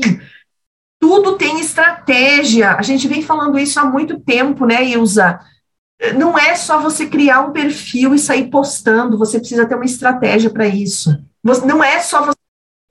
Tudo 0.99 1.37
tem 1.37 1.59
estratégia. 1.59 2.75
A 2.75 2.81
gente 2.81 3.07
vem 3.07 3.21
falando 3.21 3.57
isso 3.57 3.79
há 3.79 3.85
muito 3.85 4.19
tempo, 4.19 4.65
né, 4.65 4.83
Ilza? 4.83 5.39
não 6.15 6.37
é 6.37 6.55
só 6.55 6.79
você 6.79 7.05
criar 7.05 7.41
um 7.41 7.51
perfil 7.51 8.15
e 8.15 8.19
sair 8.19 8.49
postando, 8.49 9.17
você 9.17 9.37
precisa 9.37 9.65
ter 9.65 9.75
uma 9.75 9.83
estratégia 9.83 10.49
para 10.49 10.65
isso. 10.65 11.21
Não 11.43 11.83
é 11.83 11.99
só 11.99 12.25
você 12.25 12.39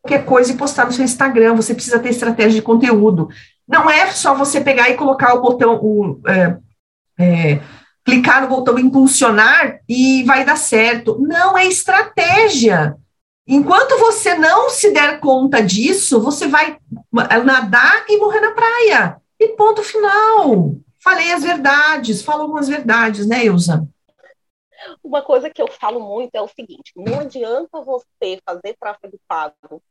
qualquer 0.02 0.24
coisa 0.24 0.52
e 0.52 0.56
postar 0.56 0.86
no 0.86 0.92
seu 0.92 1.04
Instagram, 1.04 1.54
você 1.54 1.74
precisa 1.74 1.98
ter 1.98 2.10
estratégia 2.10 2.60
de 2.60 2.62
conteúdo. 2.62 3.28
Não 3.68 3.90
é 3.90 4.10
só 4.10 4.34
você 4.34 4.60
pegar 4.60 4.88
e 4.88 4.96
colocar 4.96 5.34
o 5.34 5.42
botão, 5.42 5.78
o, 5.82 6.20
é, 6.26 6.56
é, 7.18 7.60
clicar 8.04 8.40
no 8.40 8.48
botão 8.48 8.78
impulsionar 8.78 9.80
e 9.86 10.24
vai 10.24 10.44
dar 10.44 10.56
certo. 10.56 11.18
Não, 11.20 11.56
é 11.56 11.66
estratégia. 11.66 12.96
Enquanto 13.46 13.98
você 13.98 14.34
não 14.34 14.70
se 14.70 14.90
der 14.92 15.20
conta 15.20 15.62
disso, 15.62 16.20
você 16.20 16.46
vai 16.48 16.78
nadar 17.12 18.06
e 18.08 18.16
morrer 18.16 18.40
na 18.40 18.52
praia. 18.52 19.20
E 19.38 19.48
ponto 19.48 19.82
final. 19.82 20.74
Falei 20.98 21.32
as 21.32 21.42
verdades, 21.42 22.22
falo 22.22 22.42
algumas 22.42 22.68
verdades, 22.68 23.26
né, 23.26 23.44
Ilza? 23.44 23.86
Uma 25.02 25.22
coisa 25.22 25.50
que 25.50 25.60
eu 25.60 25.68
falo 25.68 26.00
muito 26.00 26.34
é 26.34 26.40
o 26.40 26.48
seguinte: 26.48 26.92
não 26.96 27.20
adianta 27.20 27.80
você 27.82 28.40
fazer 28.44 28.76
tráfego 28.78 29.18
pago 29.26 29.82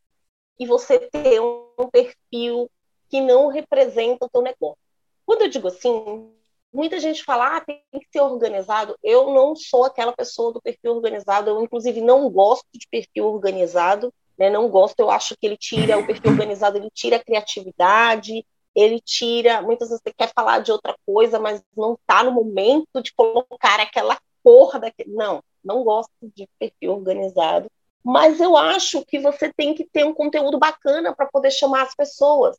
e 0.59 0.65
você 0.65 0.99
ter 0.99 1.39
um 1.39 1.89
perfil 1.91 2.69
que 3.09 3.21
não 3.21 3.47
representa 3.47 4.25
o 4.25 4.29
teu 4.29 4.41
negócio. 4.41 4.77
Quando 5.25 5.41
eu 5.41 5.49
digo 5.49 5.67
assim, 5.67 6.31
muita 6.73 6.99
gente 6.99 7.23
fala, 7.23 7.57
ah, 7.57 7.61
tem 7.61 7.81
que 7.93 8.07
ser 8.11 8.21
organizado. 8.21 8.97
Eu 9.03 9.33
não 9.33 9.55
sou 9.55 9.85
aquela 9.85 10.13
pessoa 10.13 10.53
do 10.53 10.61
perfil 10.61 10.93
organizado, 10.93 11.49
eu 11.49 11.61
inclusive 11.61 12.01
não 12.01 12.29
gosto 12.29 12.65
de 12.73 12.87
perfil 12.89 13.25
organizado, 13.25 14.13
né? 14.37 14.49
Não 14.49 14.69
gosto, 14.69 14.99
eu 14.99 15.09
acho 15.09 15.35
que 15.37 15.47
ele 15.47 15.57
tira 15.57 15.97
o 15.97 16.05
perfil 16.05 16.31
organizado, 16.31 16.77
ele 16.77 16.89
tira 16.93 17.15
a 17.15 17.23
criatividade, 17.23 18.45
ele 18.75 19.01
tira, 19.01 19.61
muitas 19.61 19.89
vezes 19.89 20.03
você 20.03 20.13
quer 20.13 20.31
falar 20.35 20.59
de 20.59 20.71
outra 20.71 20.95
coisa, 21.05 21.39
mas 21.39 21.63
não 21.75 21.93
está 21.93 22.23
no 22.23 22.31
momento 22.31 23.01
de 23.01 23.11
colocar 23.13 23.79
aquela 23.79 24.17
cor 24.43 24.79
daquele. 24.79 25.11
Não, 25.11 25.41
não 25.63 25.83
gosto 25.83 26.11
de 26.21 26.47
perfil 26.59 26.93
organizado. 26.93 27.67
Mas 28.03 28.39
eu 28.39 28.55
acho 28.55 29.03
que 29.03 29.19
você 29.19 29.51
tem 29.51 29.73
que 29.73 29.83
ter 29.83 30.05
um 30.05 30.13
conteúdo 30.13 30.59
bacana 30.59 31.13
para 31.13 31.25
poder 31.25 31.51
chamar 31.51 31.81
as 31.81 31.95
pessoas. 31.95 32.57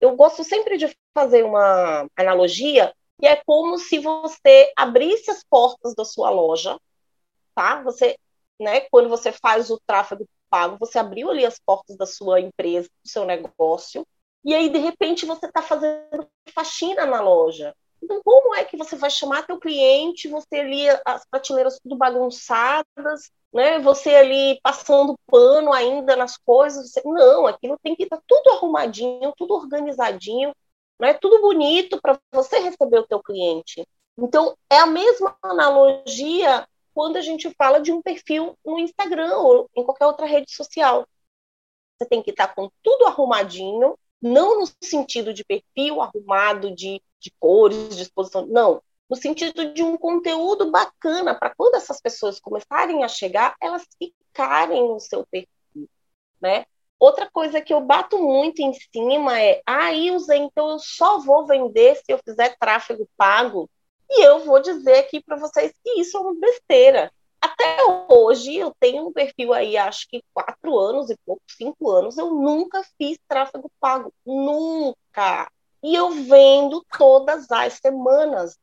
Eu 0.00 0.14
gosto 0.16 0.44
sempre 0.44 0.76
de 0.76 0.94
fazer 1.14 1.44
uma 1.44 2.06
analogia, 2.16 2.94
e 3.20 3.26
é 3.26 3.42
como 3.44 3.78
se 3.78 3.98
você 3.98 4.72
abrisse 4.76 5.30
as 5.30 5.42
portas 5.42 5.94
da 5.94 6.04
sua 6.04 6.30
loja, 6.30 6.78
tá? 7.54 7.82
Você, 7.82 8.16
né, 8.60 8.82
quando 8.82 9.08
você 9.08 9.32
faz 9.32 9.70
o 9.70 9.80
tráfego 9.86 10.24
pago, 10.48 10.78
você 10.78 10.98
abriu 10.98 11.30
ali 11.30 11.44
as 11.44 11.58
portas 11.58 11.96
da 11.96 12.06
sua 12.06 12.40
empresa, 12.40 12.88
do 13.04 13.10
seu 13.10 13.24
negócio, 13.24 14.06
e 14.44 14.54
aí, 14.54 14.68
de 14.68 14.78
repente, 14.78 15.26
você 15.26 15.46
está 15.46 15.60
fazendo 15.60 16.28
faxina 16.54 17.04
na 17.04 17.20
loja. 17.20 17.74
Então, 18.02 18.22
como 18.24 18.54
é 18.54 18.64
que 18.64 18.76
você 18.76 18.96
vai 18.96 19.10
chamar 19.10 19.46
teu 19.46 19.58
cliente, 19.58 20.28
você 20.28 20.60
ali, 20.60 20.88
as 21.04 21.26
prateleiras 21.28 21.78
tudo 21.82 21.96
bagunçadas, 21.96 23.30
né? 23.52 23.78
Você 23.80 24.14
ali 24.14 24.60
passando 24.62 25.18
pano 25.26 25.72
ainda 25.72 26.16
nas 26.16 26.36
coisas. 26.36 26.90
Você... 26.90 27.02
Não, 27.04 27.46
aquilo 27.46 27.78
tem 27.82 27.94
que 27.94 28.04
estar 28.04 28.16
tá 28.16 28.22
tudo 28.26 28.50
arrumadinho, 28.50 29.32
tudo 29.36 29.54
organizadinho, 29.54 30.54
né? 31.00 31.14
Tudo 31.14 31.40
bonito 31.40 32.00
para 32.00 32.18
você 32.32 32.58
receber 32.58 32.98
o 32.98 33.06
teu 33.06 33.22
cliente. 33.22 33.86
Então, 34.18 34.56
é 34.70 34.78
a 34.78 34.86
mesma 34.86 35.36
analogia 35.42 36.66
quando 36.92 37.16
a 37.16 37.20
gente 37.20 37.48
fala 37.56 37.80
de 37.80 37.92
um 37.92 38.02
perfil 38.02 38.58
no 38.64 38.78
Instagram 38.78 39.36
ou 39.36 39.70
em 39.76 39.84
qualquer 39.84 40.06
outra 40.06 40.26
rede 40.26 40.52
social. 40.52 41.06
Você 41.96 42.08
tem 42.08 42.22
que 42.22 42.30
estar 42.30 42.48
tá 42.48 42.54
com 42.54 42.68
tudo 42.82 43.06
arrumadinho, 43.06 43.96
não 44.20 44.60
no 44.60 44.66
sentido 44.82 45.32
de 45.32 45.44
perfil 45.44 46.00
arrumado, 46.00 46.74
de, 46.74 47.00
de 47.20 47.32
cores, 47.38 47.96
de 47.96 48.02
exposição, 48.02 48.46
não. 48.46 48.82
No 49.08 49.16
sentido 49.16 49.72
de 49.72 49.82
um 49.82 49.96
conteúdo 49.96 50.70
bacana, 50.70 51.34
para 51.34 51.54
quando 51.54 51.76
essas 51.76 52.00
pessoas 52.00 52.38
começarem 52.38 53.04
a 53.04 53.08
chegar, 53.08 53.56
elas 53.60 53.86
ficarem 53.98 54.86
no 54.86 55.00
seu 55.00 55.26
perfil, 55.26 55.88
né? 56.40 56.66
Outra 56.98 57.30
coisa 57.30 57.60
que 57.60 57.72
eu 57.72 57.80
bato 57.80 58.18
muito 58.18 58.60
em 58.60 58.72
cima 58.74 59.40
é, 59.40 59.62
ah, 59.64 59.92
Ilza, 59.92 60.36
então 60.36 60.68
eu 60.70 60.78
só 60.80 61.20
vou 61.20 61.46
vender 61.46 61.96
se 61.96 62.04
eu 62.08 62.18
fizer 62.18 62.56
tráfego 62.58 63.08
pago. 63.16 63.70
E 64.10 64.24
eu 64.24 64.44
vou 64.44 64.60
dizer 64.60 64.98
aqui 64.98 65.22
para 65.22 65.36
vocês 65.36 65.72
que 65.82 66.00
isso 66.00 66.16
é 66.16 66.20
uma 66.20 66.34
besteira. 66.34 67.12
Até 67.40 67.78
hoje 68.08 68.56
eu 68.56 68.74
tenho 68.80 69.06
um 69.06 69.12
perfil 69.12 69.52
aí, 69.52 69.76
acho 69.76 70.08
que 70.08 70.24
quatro 70.34 70.76
anos 70.76 71.08
e 71.08 71.16
pouco, 71.24 71.42
cinco 71.46 71.88
anos, 71.90 72.18
eu 72.18 72.34
nunca 72.34 72.82
fiz 72.96 73.16
tráfego 73.28 73.70
pago, 73.78 74.12
nunca. 74.26 75.48
E 75.82 75.94
eu 75.94 76.10
vendo 76.10 76.84
todas 76.98 77.48
as 77.50 77.74
semanas. 77.74 78.58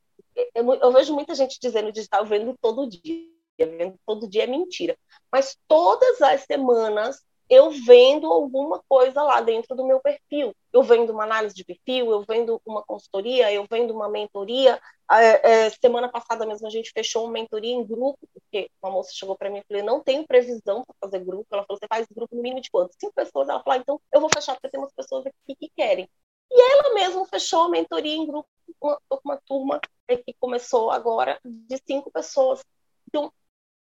Eu, 0.54 0.74
eu 0.74 0.92
vejo 0.92 1.14
muita 1.14 1.34
gente 1.34 1.58
dizendo 1.60 1.92
digital, 1.92 2.24
vendo 2.26 2.56
todo 2.60 2.86
dia. 2.86 3.28
Vendo 3.58 3.98
todo 4.04 4.28
dia 4.28 4.44
é 4.44 4.46
mentira. 4.46 4.98
Mas 5.32 5.56
todas 5.66 6.20
as 6.20 6.42
semanas 6.42 7.24
eu 7.48 7.70
vendo 7.70 8.26
alguma 8.26 8.82
coisa 8.88 9.22
lá 9.22 9.40
dentro 9.40 9.74
do 9.76 9.86
meu 9.86 10.00
perfil. 10.00 10.54
Eu 10.72 10.82
vendo 10.82 11.12
uma 11.12 11.24
análise 11.24 11.54
de 11.54 11.64
perfil, 11.64 12.10
eu 12.10 12.24
vendo 12.28 12.60
uma 12.66 12.82
consultoria, 12.82 13.52
eu 13.52 13.64
vendo 13.70 13.94
uma 13.94 14.08
mentoria. 14.08 14.80
É, 15.10 15.66
é, 15.66 15.70
semana 15.70 16.08
passada 16.08 16.44
mesmo 16.44 16.66
a 16.66 16.70
gente 16.70 16.90
fechou 16.92 17.24
uma 17.24 17.32
mentoria 17.32 17.72
em 17.72 17.86
grupo, 17.86 18.18
porque 18.34 18.68
uma 18.82 18.90
moça 18.90 19.12
chegou 19.14 19.36
para 19.36 19.48
mim 19.48 19.58
e 19.58 19.64
falou: 19.68 19.84
não 19.84 20.02
tenho 20.02 20.26
previsão 20.26 20.84
para 20.84 20.96
fazer 21.00 21.24
grupo. 21.24 21.46
Ela 21.50 21.64
falou: 21.64 21.78
você 21.80 21.86
faz 21.88 22.06
grupo 22.10 22.34
no 22.34 22.42
mínimo 22.42 22.60
de 22.60 22.70
quanto? 22.70 22.94
Cinco 22.98 23.14
pessoas. 23.14 23.48
Ela 23.48 23.62
falou: 23.62 23.78
ah, 23.78 23.80
então 23.80 24.00
eu 24.12 24.20
vou 24.20 24.30
fechar 24.32 24.54
porque 24.54 24.68
tem 24.68 24.80
umas 24.80 24.92
pessoas 24.92 25.24
aqui 25.26 25.54
que 25.56 25.70
querem. 25.76 26.08
E 26.50 26.72
ela 26.72 26.94
mesma 26.94 27.26
fechou 27.26 27.62
a 27.62 27.68
mentoria 27.68 28.14
em 28.14 28.26
grupo, 28.26 28.48
uma, 28.80 29.00
uma 29.24 29.36
turma 29.38 29.80
que 30.08 30.34
começou 30.38 30.90
agora 30.90 31.40
de 31.44 31.78
cinco 31.86 32.10
pessoas. 32.10 32.64
Então, 33.08 33.32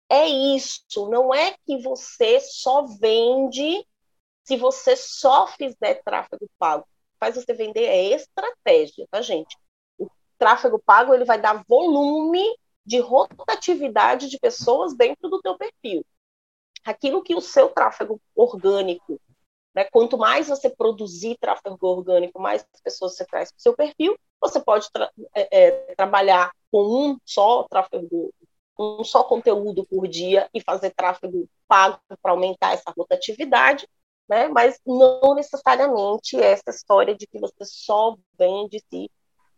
é 0.09 0.27
isso, 0.27 1.09
não 1.09 1.33
é 1.33 1.55
que 1.65 1.77
você 1.81 2.39
só 2.39 2.85
vende 2.85 3.85
se 4.43 4.55
você 4.55 4.95
só 4.95 5.47
fizer 5.47 6.01
tráfego 6.03 6.47
pago. 6.57 6.87
Faz 7.19 7.35
você 7.35 7.53
vender 7.53 7.85
é 7.85 8.15
estratégia, 8.15 9.07
tá, 9.09 9.21
gente? 9.21 9.57
O 9.97 10.07
tráfego 10.37 10.79
pago 10.79 11.13
ele 11.13 11.25
vai 11.25 11.41
dar 11.41 11.63
volume 11.67 12.43
de 12.85 12.99
rotatividade 12.99 14.29
de 14.29 14.39
pessoas 14.39 14.95
dentro 14.95 15.27
do 15.29 15.41
teu 15.41 15.57
perfil. 15.57 16.05
Aquilo 16.83 17.23
que 17.23 17.33
o 17.33 17.41
seu 17.41 17.69
tráfego 17.69 18.21
orgânico, 18.35 19.19
né, 19.75 19.83
quanto 19.91 20.17
mais 20.17 20.47
você 20.47 20.69
produzir 20.69 21.37
tráfego 21.39 21.77
orgânico, 21.81 22.41
mais 22.41 22.65
pessoas 22.81 23.15
você 23.15 23.25
traz 23.25 23.51
para 23.51 23.59
o 23.59 23.61
seu 23.61 23.75
perfil, 23.75 24.17
você 24.39 24.59
pode 24.59 24.89
tra 24.91 25.11
é, 25.35 25.65
é, 25.65 25.71
trabalhar 25.95 26.51
com 26.71 26.81
um 26.81 27.17
só 27.25 27.63
tráfego 27.63 28.33
um 28.77 29.03
só 29.03 29.23
conteúdo 29.23 29.85
por 29.85 30.07
dia 30.07 30.49
e 30.53 30.61
fazer 30.61 30.91
tráfego 30.91 31.47
pago 31.67 31.97
para 32.21 32.31
aumentar 32.31 32.73
essa 32.73 32.93
rotatividade, 32.95 33.87
né? 34.27 34.49
Mas 34.49 34.79
não 34.85 35.33
necessariamente 35.33 36.37
essa 36.37 36.69
história 36.69 37.15
de 37.15 37.25
que 37.25 37.39
você 37.39 37.63
só 37.63 38.17
vende 38.37 38.83
se 38.89 39.09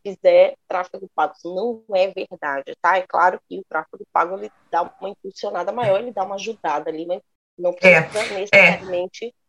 fizer 0.04 0.56
tráfego 0.68 1.10
pago. 1.16 1.34
Isso 1.36 1.54
não 1.54 1.84
é 1.96 2.08
verdade, 2.12 2.76
tá? 2.80 2.98
É 2.98 3.08
claro 3.08 3.42
que 3.50 3.60
o 3.60 3.66
tráfego 3.68 4.06
pago 4.14 4.38
ele 4.38 4.52
dá 4.70 4.84
uma 5.00 5.10
impulsionada 5.10 5.72
maior, 5.72 6.00
ele 6.00 6.12
dá 6.12 6.24
uma 6.24 6.36
ajudada 6.36 6.90
ali, 6.90 7.06
mas 7.06 7.22
não 7.58 7.72
é, 7.82 8.02
precisa 8.02 8.20
é, 8.20 8.40
necessariamente. 8.40 9.26
É, 9.26 9.47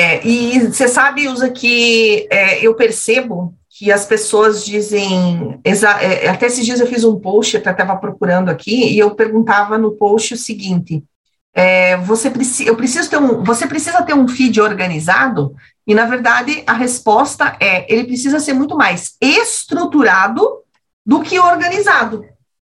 é, 0.00 0.26
e 0.26 0.60
você 0.60 0.88
sabe, 0.88 1.28
Usa, 1.28 1.50
que 1.50 2.26
é, 2.30 2.64
eu 2.66 2.74
percebo 2.74 3.54
que 3.68 3.92
as 3.92 4.06
pessoas 4.06 4.64
dizem. 4.64 5.60
É, 5.62 6.26
até 6.26 6.46
esses 6.46 6.64
dias 6.64 6.80
eu 6.80 6.86
fiz 6.86 7.04
um 7.04 7.20
post, 7.20 7.58
até 7.58 7.70
estava 7.70 7.96
procurando 7.96 8.48
aqui, 8.48 8.94
e 8.94 8.98
eu 8.98 9.14
perguntava 9.14 9.76
no 9.76 9.92
post 9.92 10.32
o 10.32 10.38
seguinte: 10.38 11.04
é, 11.52 11.98
você, 11.98 12.30
preci, 12.30 12.66
eu 12.66 12.76
preciso 12.76 13.10
ter 13.10 13.18
um, 13.18 13.44
você 13.44 13.66
precisa 13.66 14.00
ter 14.00 14.14
um 14.14 14.26
feed 14.26 14.58
organizado? 14.58 15.54
E, 15.86 15.94
na 15.94 16.06
verdade, 16.06 16.62
a 16.66 16.72
resposta 16.72 17.54
é: 17.60 17.84
ele 17.92 18.04
precisa 18.04 18.40
ser 18.40 18.54
muito 18.54 18.74
mais 18.78 19.16
estruturado 19.20 20.46
do 21.04 21.20
que 21.20 21.38
organizado. 21.38 22.24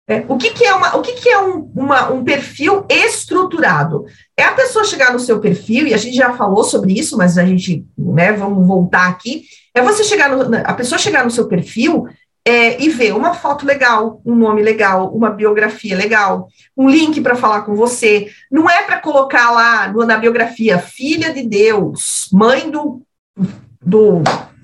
É, 0.07 0.25
o 0.27 0.37
que, 0.37 0.51
que, 0.51 0.65
é, 0.65 0.73
uma, 0.73 0.97
o 0.97 1.01
que, 1.01 1.13
que 1.13 1.29
é 1.29 1.39
um, 1.39 1.71
uma, 1.75 2.11
um 2.11 2.23
perfil 2.23 2.85
estruturado? 2.89 4.05
É 4.37 4.43
a 4.43 4.51
pessoa 4.51 4.83
chegar 4.83 5.13
no 5.13 5.19
seu 5.19 5.39
perfil, 5.39 5.87
e 5.87 5.93
a 5.93 5.97
gente 5.97 6.17
já 6.17 6.33
falou 6.33 6.63
sobre 6.63 6.91
isso, 6.91 7.17
mas 7.17 7.37
a 7.37 7.45
gente, 7.45 7.85
né, 7.97 8.33
vamos 8.33 8.67
voltar 8.67 9.07
aqui 9.07 9.43
é 9.75 9.81
você 9.81 10.03
chegar 10.03 10.29
no, 10.29 10.55
a 10.55 10.73
pessoa 10.73 10.99
chegar 10.99 11.23
no 11.23 11.31
seu 11.31 11.47
perfil 11.47 12.07
é, 12.45 12.81
e 12.81 12.89
ver 12.89 13.15
uma 13.15 13.33
foto 13.33 13.65
legal, 13.65 14.21
um 14.25 14.35
nome 14.35 14.61
legal, 14.61 15.13
uma 15.15 15.31
biografia 15.31 15.95
legal, 15.95 16.47
um 16.77 16.89
link 16.89 17.19
para 17.21 17.35
falar 17.35 17.61
com 17.61 17.75
você. 17.75 18.29
Não 18.51 18.69
é 18.69 18.83
para 18.83 18.99
colocar 18.99 19.49
lá 19.51 19.91
na 20.05 20.17
biografia 20.17 20.77
filha 20.77 21.33
de 21.33 21.47
Deus, 21.47 22.29
mãe 22.31 22.69
do, 22.69 23.01
do 23.81 24.21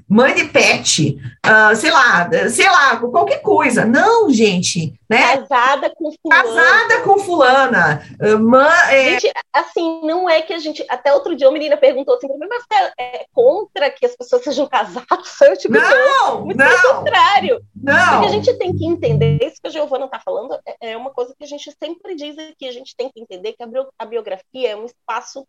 mãe 0.09 0.33
de 0.33 0.45
pet, 0.45 1.21
uh, 1.45 1.75
sei 1.75 1.91
lá, 1.91 2.27
sei 2.49 2.67
lá, 2.67 2.97
qualquer 2.97 3.41
coisa. 3.43 3.85
Não, 3.85 4.27
gente, 4.31 4.93
né? 5.07 5.37
Casada 5.37 5.93
com 5.95 6.11
fulana. 6.11 6.43
Casada 6.43 7.01
com 7.03 7.19
fulana. 7.19 8.03
Uh, 8.19 8.39
mãe, 8.39 8.71
é... 8.89 9.19
Gente, 9.19 9.31
assim, 9.53 10.01
não 10.03 10.27
é 10.27 10.41
que 10.41 10.51
a 10.51 10.57
gente. 10.57 10.83
Até 10.89 11.13
outro 11.13 11.35
dia 11.35 11.47
uma 11.47 11.53
menina 11.53 11.77
perguntou 11.77 12.15
assim, 12.15 12.27
mas 12.39 12.49
você 12.49 12.91
é 12.99 13.25
contra 13.31 13.91
que 13.91 14.05
as 14.05 14.15
pessoas 14.15 14.43
sejam 14.43 14.67
casadas? 14.67 15.07
Eu, 15.41 15.55
tipo, 15.55 15.75
não, 15.75 16.45
muito 16.45 16.57
não. 16.57 16.67
Pelo 16.67 16.95
contrário. 16.95 17.61
Não. 17.75 18.13
Porque 18.13 18.25
a 18.25 18.31
gente 18.31 18.53
tem 18.57 18.75
que 18.75 18.85
entender, 18.85 19.37
isso 19.43 19.61
que 19.61 19.67
a 19.67 19.71
Giovana 19.71 20.05
está 20.05 20.19
falando, 20.19 20.59
é, 20.65 20.91
é 20.91 20.97
uma 20.97 21.11
coisa 21.11 21.35
que 21.37 21.43
a 21.43 21.47
gente 21.47 21.71
sempre 21.81 22.15
diz 22.15 22.35
aqui, 22.37 22.67
a 22.67 22.71
gente 22.71 22.95
tem 22.95 23.09
que 23.09 23.21
entender 23.21 23.53
que 23.53 23.63
a 23.97 24.05
biografia 24.05 24.71
é 24.71 24.75
um 24.75 24.85
espaço 24.85 25.45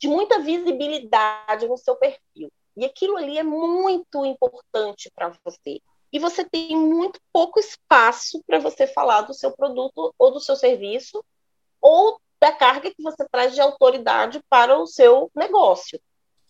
de 0.00 0.08
muita 0.08 0.38
visibilidade 0.38 1.66
no 1.66 1.76
seu 1.76 1.96
perfil. 1.96 2.50
E 2.78 2.84
aquilo 2.84 3.16
ali 3.16 3.36
é 3.36 3.42
muito 3.42 4.24
importante 4.24 5.10
para 5.14 5.32
você. 5.44 5.80
E 6.12 6.18
você 6.18 6.44
tem 6.44 6.76
muito 6.76 7.20
pouco 7.32 7.58
espaço 7.58 8.40
para 8.46 8.60
você 8.60 8.86
falar 8.86 9.22
do 9.22 9.34
seu 9.34 9.50
produto 9.50 10.14
ou 10.16 10.30
do 10.30 10.40
seu 10.40 10.54
serviço 10.54 11.22
ou 11.80 12.20
da 12.40 12.52
carga 12.52 12.90
que 12.90 13.02
você 13.02 13.26
traz 13.28 13.52
de 13.52 13.60
autoridade 13.60 14.40
para 14.48 14.78
o 14.78 14.86
seu 14.86 15.28
negócio. 15.34 16.00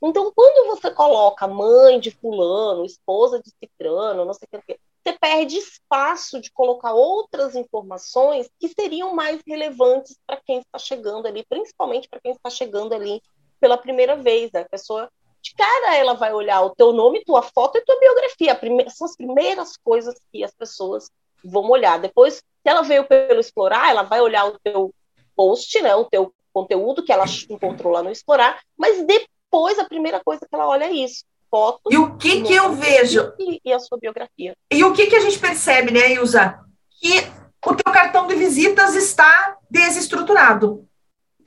Então, 0.02 0.30
quando 0.34 0.68
você 0.68 0.90
coloca 0.90 1.48
mãe 1.48 1.98
de 1.98 2.10
fulano, 2.10 2.84
esposa 2.84 3.40
de 3.42 3.50
cicrano, 3.50 4.24
não 4.24 4.34
sei 4.34 4.46
o 4.52 4.62
que, 4.62 4.78
você 5.02 5.18
perde 5.18 5.56
espaço 5.56 6.40
de 6.40 6.52
colocar 6.52 6.92
outras 6.92 7.56
informações 7.56 8.48
que 8.60 8.68
seriam 8.68 9.14
mais 9.14 9.40
relevantes 9.46 10.16
para 10.26 10.36
quem 10.36 10.58
está 10.58 10.78
chegando 10.78 11.26
ali, 11.26 11.44
principalmente 11.48 12.08
para 12.08 12.20
quem 12.20 12.32
está 12.32 12.50
chegando 12.50 12.92
ali 12.92 13.22
pela 13.58 13.78
primeira 13.78 14.14
vez. 14.14 14.54
A 14.54 14.64
pessoa 14.66 15.10
de 15.42 15.54
cara 15.54 15.96
ela 15.96 16.14
vai 16.14 16.32
olhar 16.32 16.62
o 16.62 16.70
teu 16.70 16.92
nome, 16.92 17.24
tua 17.24 17.42
foto 17.42 17.78
e 17.78 17.84
tua 17.84 17.98
biografia. 17.98 18.54
Prime... 18.54 18.90
São 18.90 19.06
as 19.06 19.16
primeiras 19.16 19.76
coisas 19.76 20.14
que 20.32 20.44
as 20.44 20.52
pessoas 20.52 21.10
vão 21.44 21.68
olhar. 21.70 21.98
Depois, 21.98 22.34
se 22.34 22.42
ela 22.64 22.82
veio 22.82 23.04
pelo 23.04 23.40
explorar, 23.40 23.90
ela 23.90 24.02
vai 24.02 24.20
olhar 24.20 24.46
o 24.46 24.58
teu 24.58 24.92
post, 25.36 25.80
né, 25.80 25.94
o 25.94 26.04
teu 26.04 26.32
conteúdo 26.52 27.04
que 27.04 27.12
ela 27.12 27.24
encontrou 27.48 27.92
lá 27.92 28.02
no 28.02 28.10
explorar, 28.10 28.60
mas 28.76 29.06
depois 29.06 29.78
a 29.78 29.84
primeira 29.84 30.20
coisa 30.20 30.40
que 30.40 30.54
ela 30.54 30.66
olha 30.66 30.84
é 30.84 30.92
isso. 30.92 31.24
Foto, 31.50 31.90
e 31.90 31.96
o 31.96 32.18
que 32.18 32.42
que 32.42 32.54
eu 32.54 32.74
vejo? 32.74 33.32
E, 33.38 33.58
e, 33.64 33.72
a 33.72 33.78
sua 33.78 33.96
biografia. 33.96 34.54
E 34.70 34.84
o 34.84 34.92
que 34.92 35.06
que 35.06 35.16
a 35.16 35.20
gente 35.20 35.38
percebe, 35.38 35.90
né, 35.90 36.12
Ilza? 36.12 36.60
Que 37.00 37.20
o 37.66 37.74
teu 37.74 37.90
cartão 37.90 38.26
de 38.26 38.34
visitas 38.34 38.94
está 38.94 39.56
desestruturado 39.70 40.86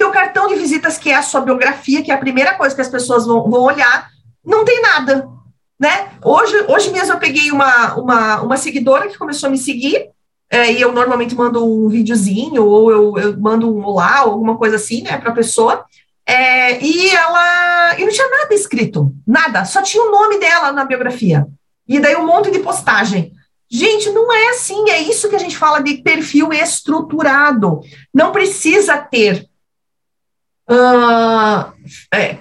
teu 0.02 0.10
cartão 0.10 0.48
de 0.48 0.56
visitas, 0.56 0.98
que 0.98 1.12
é 1.12 1.16
a 1.16 1.22
sua 1.22 1.42
biografia, 1.42 2.02
que 2.02 2.10
é 2.10 2.16
a 2.16 2.18
primeira 2.18 2.56
coisa 2.56 2.74
que 2.74 2.82
as 2.82 2.88
pessoas 2.88 3.28
vão, 3.28 3.48
vão 3.48 3.62
olhar, 3.62 4.10
não 4.44 4.66
tem 4.66 4.82
nada, 4.82 5.30
né? 5.80 6.14
Hoje, 6.24 6.56
hoje 6.68 6.90
mesmo 6.92 7.14
eu 7.14 7.20
peguei 7.20 7.52
uma, 7.52 7.94
uma, 7.94 8.42
uma 8.42 8.58
seguidora 8.58 9.08
que 9.08 9.18
começou 9.18 9.46
a 9.46 9.52
me 9.52 9.60
seguir, 9.60 10.10
é, 10.50 10.72
e 10.72 10.82
eu 10.82 10.92
normalmente 10.92 11.36
mando 11.36 11.64
um 11.64 11.88
videozinho, 11.88 12.66
ou 12.66 12.92
eu, 12.92 13.18
eu 13.20 13.40
mando 13.40 13.72
um 13.72 13.86
olá, 13.86 14.24
ou 14.24 14.32
alguma 14.32 14.58
coisa 14.58 14.78
assim, 14.78 15.04
né, 15.04 15.20
para 15.20 15.30
a 15.30 15.36
pessoa, 15.36 15.86
é, 16.26 16.84
e 16.84 17.10
ela, 17.12 17.96
e 18.00 18.04
não 18.04 18.12
tinha 18.12 18.28
nada 18.28 18.56
escrito, 18.56 19.14
nada, 19.28 19.66
só 19.66 19.84
tinha 19.84 20.04
o 20.04 20.10
nome 20.10 20.40
dela 20.40 20.72
na 20.72 20.84
biografia, 20.84 21.46
e 21.88 22.00
daí 22.00 22.16
um 22.16 22.26
monte 22.26 22.50
de 22.50 22.58
postagem. 22.58 23.34
Gente, 23.70 24.10
não 24.10 24.34
é 24.34 24.50
assim, 24.50 24.90
é 24.90 25.00
isso 25.00 25.30
que 25.30 25.36
a 25.36 25.40
gente 25.40 25.56
fala 25.56 25.80
de 25.80 26.00
perfil 26.00 26.52
estruturado. 26.52 27.80
Não 28.14 28.34
precisa 28.34 28.98
ter 28.98 29.50
Uh, 30.72 31.74
é, 32.14 32.38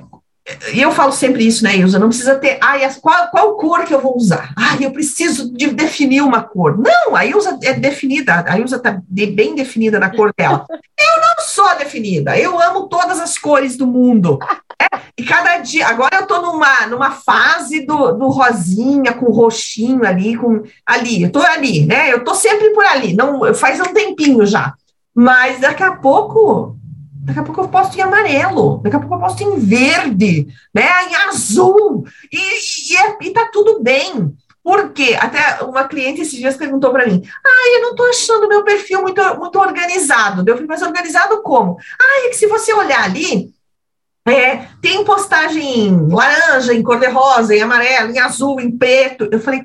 eu 0.74 0.90
falo 0.92 1.12
sempre 1.12 1.46
isso, 1.46 1.64
né, 1.64 1.76
Ilza? 1.76 1.98
Não 1.98 2.08
precisa 2.08 2.36
ter, 2.36 2.58
ai, 2.60 2.88
qual, 3.00 3.28
qual 3.30 3.56
cor 3.56 3.84
que 3.84 3.94
eu 3.94 4.00
vou 4.00 4.16
usar? 4.16 4.52
Ai, 4.56 4.78
eu 4.84 4.90
preciso 4.90 5.52
de 5.52 5.68
definir 5.68 6.22
uma 6.22 6.42
cor. 6.42 6.78
Não, 6.78 7.14
a 7.14 7.24
Ilza 7.24 7.58
é 7.62 7.72
definida, 7.72 8.44
a 8.46 8.58
Ilza 8.58 8.76
está 8.76 9.00
de, 9.08 9.26
bem 9.26 9.54
definida 9.54 9.98
na 9.98 10.10
cor 10.10 10.32
dela. 10.36 10.64
Eu 11.00 11.20
não 11.22 11.44
sou 11.46 11.78
definida, 11.78 12.38
eu 12.38 12.60
amo 12.60 12.86
todas 12.86 13.18
as 13.20 13.38
cores 13.38 13.74
do 13.74 13.86
mundo. 13.86 14.38
É, 14.78 14.98
e 15.16 15.24
cada 15.24 15.56
dia, 15.56 15.88
agora 15.88 16.16
eu 16.16 16.22
estou 16.22 16.42
numa, 16.42 16.86
numa 16.88 17.10
fase 17.10 17.86
do, 17.86 18.12
do 18.12 18.28
rosinha, 18.28 19.14
com 19.14 19.32
roxinho 19.32 20.04
ali, 20.04 20.36
com 20.36 20.62
ali, 20.84 21.22
eu 21.22 21.28
estou 21.28 21.42
ali, 21.42 21.86
né? 21.86 22.12
Eu 22.12 22.18
estou 22.18 22.34
sempre 22.34 22.68
por 22.74 22.84
ali, 22.84 23.14
não 23.14 23.54
faz 23.54 23.80
um 23.80 23.94
tempinho 23.94 24.44
já. 24.44 24.74
Mas 25.14 25.60
daqui 25.60 25.82
a 25.82 25.92
pouco 25.92 26.76
Daqui 27.30 27.38
a 27.38 27.42
pouco 27.44 27.60
eu 27.60 27.68
posto 27.68 27.96
em 27.96 28.00
amarelo, 28.02 28.80
daqui 28.82 28.96
a 28.96 28.98
pouco 28.98 29.14
eu 29.14 29.20
posto 29.20 29.44
em 29.44 29.56
verde, 29.60 30.48
né? 30.74 30.82
Em 31.08 31.14
azul, 31.28 32.04
e, 32.32 32.92
e, 32.92 32.96
é, 32.96 33.16
e 33.22 33.30
tá 33.30 33.48
tudo 33.52 33.80
bem. 33.80 34.34
Porque 34.64 35.16
até 35.18 35.62
uma 35.62 35.84
cliente 35.84 36.22
esses 36.22 36.36
dias 36.36 36.56
perguntou 36.56 36.90
para 36.90 37.06
mim: 37.06 37.22
ah, 37.24 37.68
eu 37.76 37.82
não 37.82 37.90
estou 37.90 38.08
achando 38.08 38.48
meu 38.48 38.64
perfil 38.64 39.02
muito, 39.02 39.22
muito 39.38 39.58
organizado. 39.60 40.44
Eu 40.44 40.54
falei, 40.54 40.66
mas 40.68 40.82
organizado 40.82 41.40
como? 41.42 41.78
Ah, 42.00 42.26
é 42.26 42.30
que 42.30 42.36
se 42.36 42.48
você 42.48 42.72
olhar 42.74 43.04
ali, 43.04 43.54
é, 44.26 44.66
tem 44.82 45.04
postagem 45.04 45.86
em 45.86 46.08
laranja, 46.08 46.74
em 46.74 46.82
cor-de-rosa, 46.82 47.54
em 47.54 47.62
amarelo, 47.62 48.10
em 48.10 48.18
azul, 48.18 48.60
em 48.60 48.76
preto. 48.76 49.28
Eu 49.30 49.38
falei, 49.38 49.62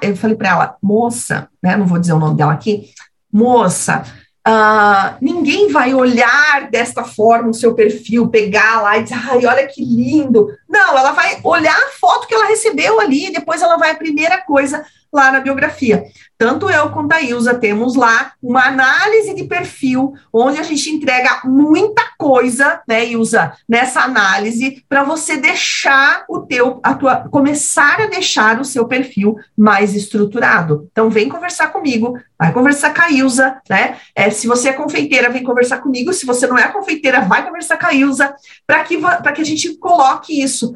eu 0.00 0.16
falei 0.16 0.36
para 0.36 0.48
ela, 0.50 0.76
moça, 0.80 1.48
né? 1.60 1.76
Não 1.76 1.86
vou 1.86 1.98
dizer 1.98 2.12
o 2.12 2.18
nome 2.20 2.36
dela 2.36 2.52
aqui, 2.52 2.90
moça, 3.30 4.04
Uh, 4.48 5.14
ninguém 5.20 5.68
vai 5.68 5.92
olhar 5.92 6.70
desta 6.70 7.04
forma 7.04 7.50
o 7.50 7.54
seu 7.54 7.74
perfil, 7.74 8.28
pegar 8.28 8.80
lá 8.80 8.96
e 8.96 9.02
dizer, 9.02 9.16
ai, 9.28 9.44
olha 9.44 9.66
que 9.66 9.84
lindo. 9.84 10.56
Não, 10.66 10.96
ela 10.96 11.12
vai 11.12 11.38
olhar 11.44 11.76
a 11.76 11.90
foto 12.00 12.26
que 12.26 12.34
ela 12.34 12.46
recebeu 12.46 12.98
ali, 12.98 13.26
e 13.26 13.32
depois 13.32 13.60
ela 13.60 13.76
vai 13.76 13.90
a 13.90 13.96
primeira 13.96 14.38
coisa 14.38 14.86
lá 15.12 15.32
na 15.32 15.40
biografia. 15.40 16.04
Tanto 16.36 16.70
eu 16.70 16.90
quanto 16.90 17.12
a 17.12 17.20
Ilza 17.20 17.54
temos 17.54 17.96
lá 17.96 18.32
uma 18.40 18.66
análise 18.66 19.34
de 19.34 19.44
perfil, 19.44 20.14
onde 20.32 20.60
a 20.60 20.62
gente 20.62 20.88
entrega 20.88 21.40
muita 21.44 22.02
coisa, 22.16 22.80
né, 22.86 23.06
Ilza, 23.06 23.52
nessa 23.68 24.02
análise, 24.02 24.84
para 24.88 25.02
você 25.02 25.36
deixar 25.36 26.24
o 26.28 26.40
teu, 26.40 26.78
a 26.82 26.94
tua, 26.94 27.28
começar 27.28 28.00
a 28.00 28.06
deixar 28.06 28.60
o 28.60 28.64
seu 28.64 28.86
perfil 28.86 29.36
mais 29.56 29.94
estruturado. 29.94 30.88
Então, 30.92 31.10
vem 31.10 31.28
conversar 31.28 31.68
comigo, 31.68 32.16
vai 32.38 32.52
conversar 32.52 32.94
com 32.94 33.02
a 33.02 33.10
Ilza, 33.10 33.60
né? 33.68 33.96
É, 34.14 34.30
se 34.30 34.46
você 34.46 34.68
é 34.68 34.72
confeiteira, 34.72 35.30
vem 35.30 35.42
conversar 35.42 35.78
comigo. 35.78 36.12
Se 36.12 36.24
você 36.24 36.46
não 36.46 36.58
é 36.58 36.68
confeiteira, 36.68 37.20
vai 37.22 37.44
conversar 37.44 37.78
com 37.78 37.86
a 37.86 37.94
Ilza, 37.94 38.32
para 38.66 38.84
que, 38.84 38.96
que 38.96 39.40
a 39.40 39.44
gente 39.44 39.76
coloque 39.76 40.40
isso 40.40 40.72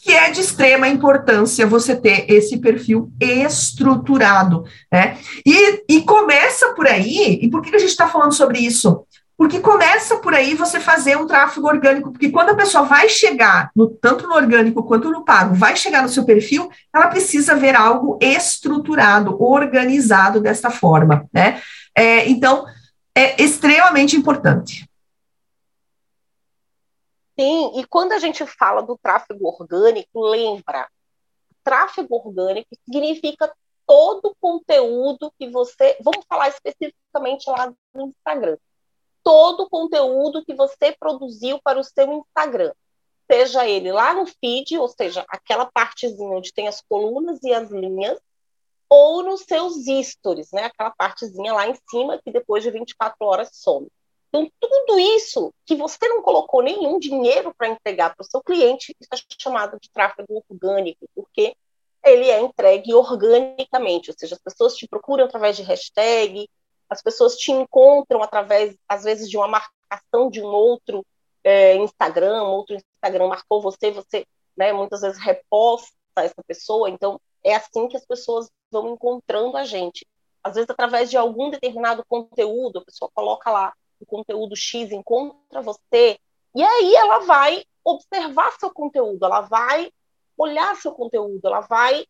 que 0.00 0.12
é 0.12 0.30
de 0.30 0.40
extrema 0.40 0.88
importância 0.88 1.66
você 1.66 1.96
ter 1.96 2.30
esse 2.30 2.58
perfil 2.58 3.10
estruturado, 3.20 4.64
né? 4.90 5.18
E, 5.44 5.82
e 5.88 6.02
começa 6.02 6.72
por 6.74 6.86
aí, 6.86 7.38
e 7.42 7.50
por 7.50 7.60
que 7.60 7.74
a 7.74 7.78
gente 7.78 7.90
está 7.90 8.08
falando 8.08 8.32
sobre 8.32 8.60
isso? 8.60 9.04
Porque 9.36 9.60
começa 9.60 10.16
por 10.16 10.34
aí 10.34 10.54
você 10.54 10.80
fazer 10.80 11.16
um 11.16 11.26
tráfego 11.26 11.66
orgânico, 11.66 12.12
porque 12.12 12.30
quando 12.30 12.50
a 12.50 12.54
pessoa 12.54 12.84
vai 12.84 13.08
chegar, 13.08 13.70
no, 13.74 13.88
tanto 13.88 14.26
no 14.26 14.34
orgânico 14.34 14.82
quanto 14.84 15.10
no 15.10 15.24
pago, 15.24 15.54
vai 15.54 15.76
chegar 15.76 16.02
no 16.02 16.08
seu 16.08 16.24
perfil, 16.24 16.70
ela 16.94 17.08
precisa 17.08 17.54
ver 17.54 17.76
algo 17.76 18.18
estruturado, 18.20 19.40
organizado 19.42 20.40
desta 20.40 20.70
forma, 20.70 21.26
né? 21.32 21.60
É, 21.96 22.28
então, 22.28 22.64
é 23.16 23.40
extremamente 23.42 24.16
importante. 24.16 24.87
Sim, 27.38 27.78
e 27.78 27.86
quando 27.86 28.12
a 28.12 28.18
gente 28.18 28.44
fala 28.44 28.82
do 28.82 28.98
tráfego 28.98 29.46
orgânico, 29.46 30.20
lembra, 30.20 30.88
tráfego 31.62 32.16
orgânico 32.16 32.68
significa 32.84 33.52
todo 33.86 34.26
o 34.26 34.36
conteúdo 34.40 35.32
que 35.38 35.48
você. 35.48 35.96
Vamos 36.00 36.24
falar 36.28 36.48
especificamente 36.48 37.48
lá 37.48 37.72
no 37.94 38.08
Instagram. 38.08 38.58
Todo 39.22 39.62
o 39.62 39.70
conteúdo 39.70 40.44
que 40.44 40.54
você 40.54 40.96
produziu 40.98 41.60
para 41.62 41.78
o 41.78 41.84
seu 41.84 42.12
Instagram. 42.12 42.72
Seja 43.30 43.68
ele 43.68 43.92
lá 43.92 44.14
no 44.14 44.26
feed, 44.26 44.76
ou 44.76 44.88
seja, 44.88 45.24
aquela 45.28 45.66
partezinha 45.66 46.30
onde 46.30 46.52
tem 46.52 46.66
as 46.66 46.82
colunas 46.88 47.38
e 47.44 47.52
as 47.52 47.70
linhas, 47.70 48.18
ou 48.88 49.22
nos 49.22 49.42
seus 49.42 49.74
stories, 50.06 50.50
né? 50.50 50.64
Aquela 50.64 50.90
partezinha 50.90 51.52
lá 51.52 51.68
em 51.68 51.74
cima 51.88 52.18
que 52.18 52.32
depois 52.32 52.64
de 52.64 52.70
24 52.70 53.16
horas 53.20 53.50
some. 53.52 53.86
Então, 54.28 54.50
tudo 54.60 54.98
isso 54.98 55.52
que 55.64 55.74
você 55.74 56.06
não 56.08 56.22
colocou 56.22 56.62
nenhum 56.62 56.98
dinheiro 56.98 57.54
para 57.56 57.68
entregar 57.68 58.14
para 58.14 58.22
o 58.22 58.26
seu 58.26 58.42
cliente, 58.42 58.94
isso 59.00 59.08
é 59.12 59.34
chamado 59.38 59.78
de 59.80 59.90
tráfego 59.90 60.44
orgânico, 60.48 61.08
porque 61.14 61.56
ele 62.04 62.30
é 62.30 62.40
entregue 62.40 62.94
organicamente, 62.94 64.10
ou 64.10 64.16
seja, 64.18 64.34
as 64.34 64.40
pessoas 64.40 64.76
te 64.76 64.86
procuram 64.86 65.24
através 65.24 65.56
de 65.56 65.62
hashtag, 65.62 66.48
as 66.88 67.02
pessoas 67.02 67.36
te 67.36 67.50
encontram 67.52 68.22
através, 68.22 68.76
às 68.88 69.04
vezes, 69.04 69.28
de 69.28 69.36
uma 69.36 69.48
marcação 69.48 70.30
de 70.30 70.42
um 70.42 70.46
outro 70.46 71.04
é, 71.42 71.76
Instagram, 71.76 72.42
outro 72.44 72.76
Instagram 72.76 73.28
marcou 73.28 73.60
você, 73.60 73.90
você 73.90 74.26
né, 74.56 74.72
muitas 74.72 75.00
vezes 75.00 75.18
reposta 75.18 75.92
essa 76.16 76.42
pessoa, 76.46 76.90
então 76.90 77.20
é 77.44 77.54
assim 77.54 77.88
que 77.88 77.96
as 77.96 78.04
pessoas 78.04 78.50
vão 78.70 78.92
encontrando 78.92 79.56
a 79.56 79.64
gente. 79.64 80.06
Às 80.42 80.54
vezes, 80.54 80.68
através 80.70 81.10
de 81.10 81.16
algum 81.16 81.50
determinado 81.50 82.04
conteúdo, 82.08 82.78
a 82.78 82.84
pessoa 82.84 83.10
coloca 83.14 83.50
lá 83.50 83.72
o 84.00 84.06
conteúdo 84.06 84.56
X 84.56 84.92
encontra 84.92 85.60
você, 85.62 86.18
e 86.54 86.62
aí 86.62 86.94
ela 86.94 87.20
vai 87.20 87.64
observar 87.84 88.52
seu 88.58 88.70
conteúdo, 88.72 89.24
ela 89.24 89.42
vai 89.42 89.90
olhar 90.36 90.76
seu 90.76 90.92
conteúdo, 90.92 91.40
ela 91.44 91.60
vai 91.60 92.04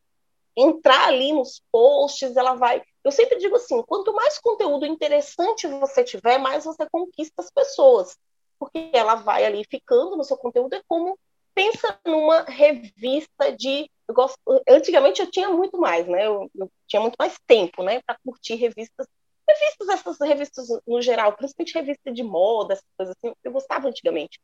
entrar 0.57 1.09
ali 1.09 1.33
nos 1.33 1.62
posts, 1.70 2.37
ela 2.37 2.55
vai. 2.55 2.83
Eu 3.05 3.12
sempre 3.12 3.38
digo 3.38 3.57
assim: 3.57 3.83
quanto 3.83 4.12
mais 4.12 4.38
conteúdo 4.38 4.85
interessante 4.85 5.66
você 5.66 6.03
tiver, 6.03 6.38
mais 6.38 6.64
você 6.64 6.87
conquista 6.90 7.42
as 7.42 7.51
pessoas, 7.51 8.16
porque 8.59 8.90
ela 8.92 9.14
vai 9.14 9.44
ali 9.44 9.64
ficando 9.70 10.16
no 10.16 10.24
seu 10.24 10.37
conteúdo. 10.37 10.74
É 10.74 10.83
como 10.88 11.18
pensa 11.55 11.98
numa 12.05 12.42
revista 12.42 13.53
de. 13.57 13.90
Eu 14.07 14.14
gosto, 14.14 14.38
antigamente 14.68 15.20
eu 15.20 15.31
tinha 15.31 15.48
muito 15.51 15.79
mais, 15.79 16.07
né? 16.07 16.27
Eu, 16.27 16.51
eu 16.55 16.70
tinha 16.87 17.01
muito 17.01 17.16
mais 17.18 17.38
tempo, 17.46 17.83
né, 17.83 18.01
para 18.07 18.18
curtir 18.24 18.55
revistas. 18.55 19.07
Revistas, 19.49 19.89
essas 19.89 20.19
revistas 20.21 20.69
no 20.87 21.01
geral, 21.01 21.33
principalmente 21.35 21.75
revista 21.75 22.13
de 22.13 22.23
moda, 22.23 22.75
essas 22.75 22.87
coisas 22.97 23.17
assim, 23.17 23.35
eu 23.43 23.53
gostava 23.53 23.89
antigamente. 23.89 24.39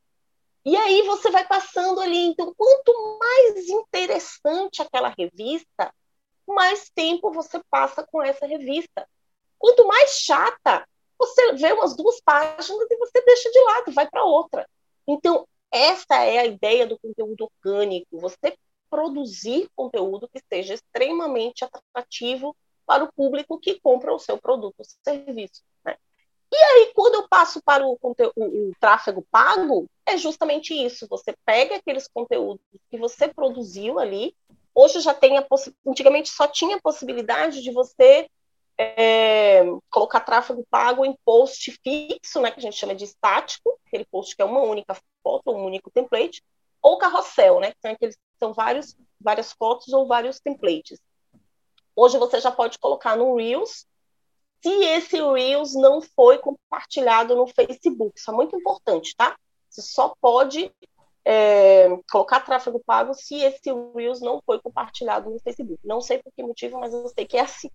E 0.64 0.77
aí 0.77 1.03
você 1.03 1.31
vai 1.31 1.47
passando 1.47 2.01
ali. 2.01 2.27
Então, 2.27 2.55
quanto 2.57 3.19
mais 3.19 3.69
interessante 3.69 4.81
aquela 4.81 5.12
revista, 5.17 5.93
mais 6.47 6.90
tempo 6.95 7.31
você 7.31 7.61
passa 7.71 8.07
com 8.11 8.23
essa 8.23 8.47
revista. 8.47 9.07
Quanto 9.59 9.87
mais 9.87 10.19
chata, 10.19 10.87
você 11.19 11.53
vê 11.53 11.73
umas 11.73 11.95
duas 11.95 12.21
páginas 12.21 12.87
e 12.90 12.97
você 12.97 13.23
deixa 13.25 13.51
de 13.51 13.61
lado, 13.61 13.93
vai 13.93 14.09
para 14.09 14.25
outra. 14.25 14.69
Então, 15.07 15.47
essa 15.71 16.17
é 16.25 16.38
a 16.38 16.47
ideia 16.47 16.87
do 16.87 16.99
conteúdo 16.99 17.51
orgânico. 17.59 18.19
Você 18.19 18.57
produzir 18.88 19.69
conteúdo 19.75 20.29
que 20.29 20.40
seja 20.49 20.75
extremamente 20.75 21.64
atrativo 21.64 22.57
para 22.87 23.05
o 23.05 23.12
público 23.12 23.59
que 23.59 23.81
compra 23.81 24.14
o 24.14 24.18
seu 24.18 24.38
produto 24.38 24.75
ou 24.79 24.85
serviço. 25.05 25.62
Né? 25.85 25.97
E 26.53 26.57
aí, 26.57 26.92
quando 26.94 27.16
eu 27.16 27.29
passo 27.29 27.61
para 27.62 27.85
o, 27.85 27.99
o, 28.01 28.42
o, 28.42 28.73
tráfego 28.79 29.27
pago, 29.31 29.87
é 30.07 30.16
justamente 30.16 30.73
isso. 30.75 31.07
Você 31.09 31.35
pega 31.44 31.77
aqueles 31.77 32.07
conteúdos 32.07 32.64
que 32.90 32.97
você 32.97 33.27
produziu 33.29 33.99
ali. 33.99 34.37
Hoje 34.75 35.01
já 35.01 35.14
tem 35.14 35.38
a. 35.38 35.47
Antigamente 35.87 36.29
só 36.29 36.47
tinha 36.47 36.77
a 36.77 36.81
possibilidade 36.81 37.62
de 37.62 37.73
você 37.73 38.29
é, 38.79 39.64
colocar 39.90 40.20
tráfego 40.20 40.66
pago 40.68 41.05
em 41.05 41.16
post 41.25 41.73
fixo, 41.83 42.40
né, 42.40 42.51
que 42.51 42.59
a 42.59 42.62
gente 42.62 42.77
chama 42.77 42.94
de 42.94 43.05
estático, 43.05 43.79
aquele 43.87 44.05
post 44.05 44.35
que 44.35 44.42
é 44.42 44.44
uma 44.44 44.62
única 44.62 44.97
foto, 45.23 45.53
um 45.53 45.64
único 45.64 45.90
template, 45.90 46.42
ou 46.83 46.99
carrossel, 46.99 47.61
né, 47.61 47.73
que 47.73 47.81
são, 47.81 47.90
aqueles, 47.92 48.18
são 48.38 48.53
vários, 48.53 48.97
várias 49.20 49.53
fotos 49.53 49.92
ou 49.92 50.07
vários 50.07 50.40
templates. 50.40 51.01
Hoje 51.96 52.18
você 52.18 52.40
já 52.40 52.50
pode 52.50 52.78
colocar 52.78 53.16
no 53.16 53.37
Reels 53.37 53.87
se 54.62 54.85
esse 54.85 55.16
Reels 55.16 55.74
não 55.74 56.00
foi 56.00 56.38
compartilhado 56.38 57.37
no 57.37 57.46
Facebook. 57.46 58.12
Isso 58.16 58.30
é 58.30 58.35
muito 58.35 58.57
importante, 58.57 59.14
tá? 59.14 59.37
Você 59.68 59.83
só 59.83 60.14
pode 60.20 60.72
é, 61.24 61.88
colocar 62.11 62.40
tráfego 62.40 62.83
pago 62.85 63.14
se 63.14 63.35
esse 63.37 63.70
Reels 63.94 64.20
não 64.20 64.40
foi 64.44 64.61
compartilhado 64.61 65.30
no 65.30 65.38
Facebook. 65.40 65.80
Não 65.85 66.00
sei 66.00 66.22
por 66.22 66.33
que 66.33 66.42
motivo, 66.42 66.80
mas 66.80 66.92
eu 66.92 67.07
sei 67.09 67.26
que 67.26 67.37
é 67.37 67.40
assim. 67.40 67.70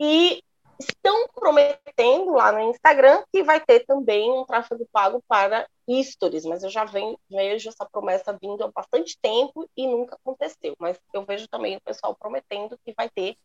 E 0.00 0.42
estão 0.78 1.28
prometendo 1.34 2.32
lá 2.32 2.52
no 2.52 2.60
Instagram 2.70 3.22
que 3.32 3.42
vai 3.42 3.60
ter 3.60 3.84
também 3.84 4.30
um 4.30 4.44
tráfego 4.44 4.86
pago 4.92 5.22
para 5.28 5.68
stories, 6.02 6.44
mas 6.44 6.62
eu 6.62 6.70
já 6.70 6.84
venho, 6.84 7.18
vejo 7.30 7.68
essa 7.68 7.84
promessa 7.84 8.36
vindo 8.40 8.64
há 8.64 8.70
bastante 8.70 9.18
tempo 9.20 9.68
e 9.76 9.86
nunca 9.86 10.16
aconteceu. 10.16 10.74
Mas 10.78 10.98
eu 11.12 11.24
vejo 11.24 11.46
também 11.48 11.76
o 11.76 11.80
pessoal 11.80 12.14
prometendo 12.14 12.78
que 12.84 12.94
vai 12.96 13.08
ter 13.10 13.36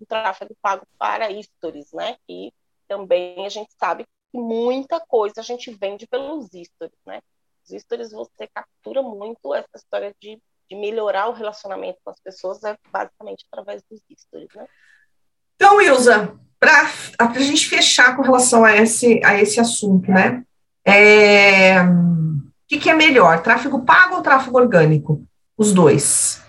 o 0.00 0.06
tráfego 0.06 0.56
pago 0.60 0.86
para 0.98 1.28
stories, 1.42 1.92
né? 1.92 2.16
E 2.28 2.52
também 2.88 3.44
a 3.46 3.48
gente 3.48 3.72
sabe 3.78 4.04
que 4.04 4.38
muita 4.38 5.00
coisa 5.00 5.40
a 5.40 5.42
gente 5.42 5.70
vende 5.70 6.06
pelos 6.06 6.46
stories, 6.46 6.98
né? 7.06 7.20
Os 7.64 7.80
stories 7.82 8.10
você 8.10 8.48
captura 8.52 9.02
muito 9.02 9.54
essa 9.54 9.76
história 9.76 10.14
de, 10.20 10.40
de 10.68 10.76
melhorar 10.76 11.28
o 11.28 11.32
relacionamento 11.32 11.98
com 12.04 12.10
as 12.10 12.20
pessoas, 12.20 12.62
é 12.64 12.76
basicamente 12.90 13.46
através 13.50 13.82
dos 13.88 14.00
stories, 14.18 14.54
né? 14.54 14.66
Então, 15.54 15.80
Ilza, 15.80 16.36
para 16.58 16.90
a 17.18 17.38
gente 17.38 17.68
fechar 17.68 18.16
com 18.16 18.22
relação 18.22 18.64
a 18.64 18.76
esse, 18.76 19.24
a 19.24 19.40
esse 19.40 19.60
assunto, 19.60 20.10
né? 20.10 20.44
É, 20.84 21.80
o 21.82 22.42
que, 22.68 22.78
que 22.78 22.90
é 22.90 22.94
melhor, 22.94 23.42
tráfego 23.42 23.84
pago 23.84 24.16
ou 24.16 24.22
tráfego 24.22 24.58
orgânico? 24.58 25.22
Os 25.56 25.72
dois. 25.72 26.40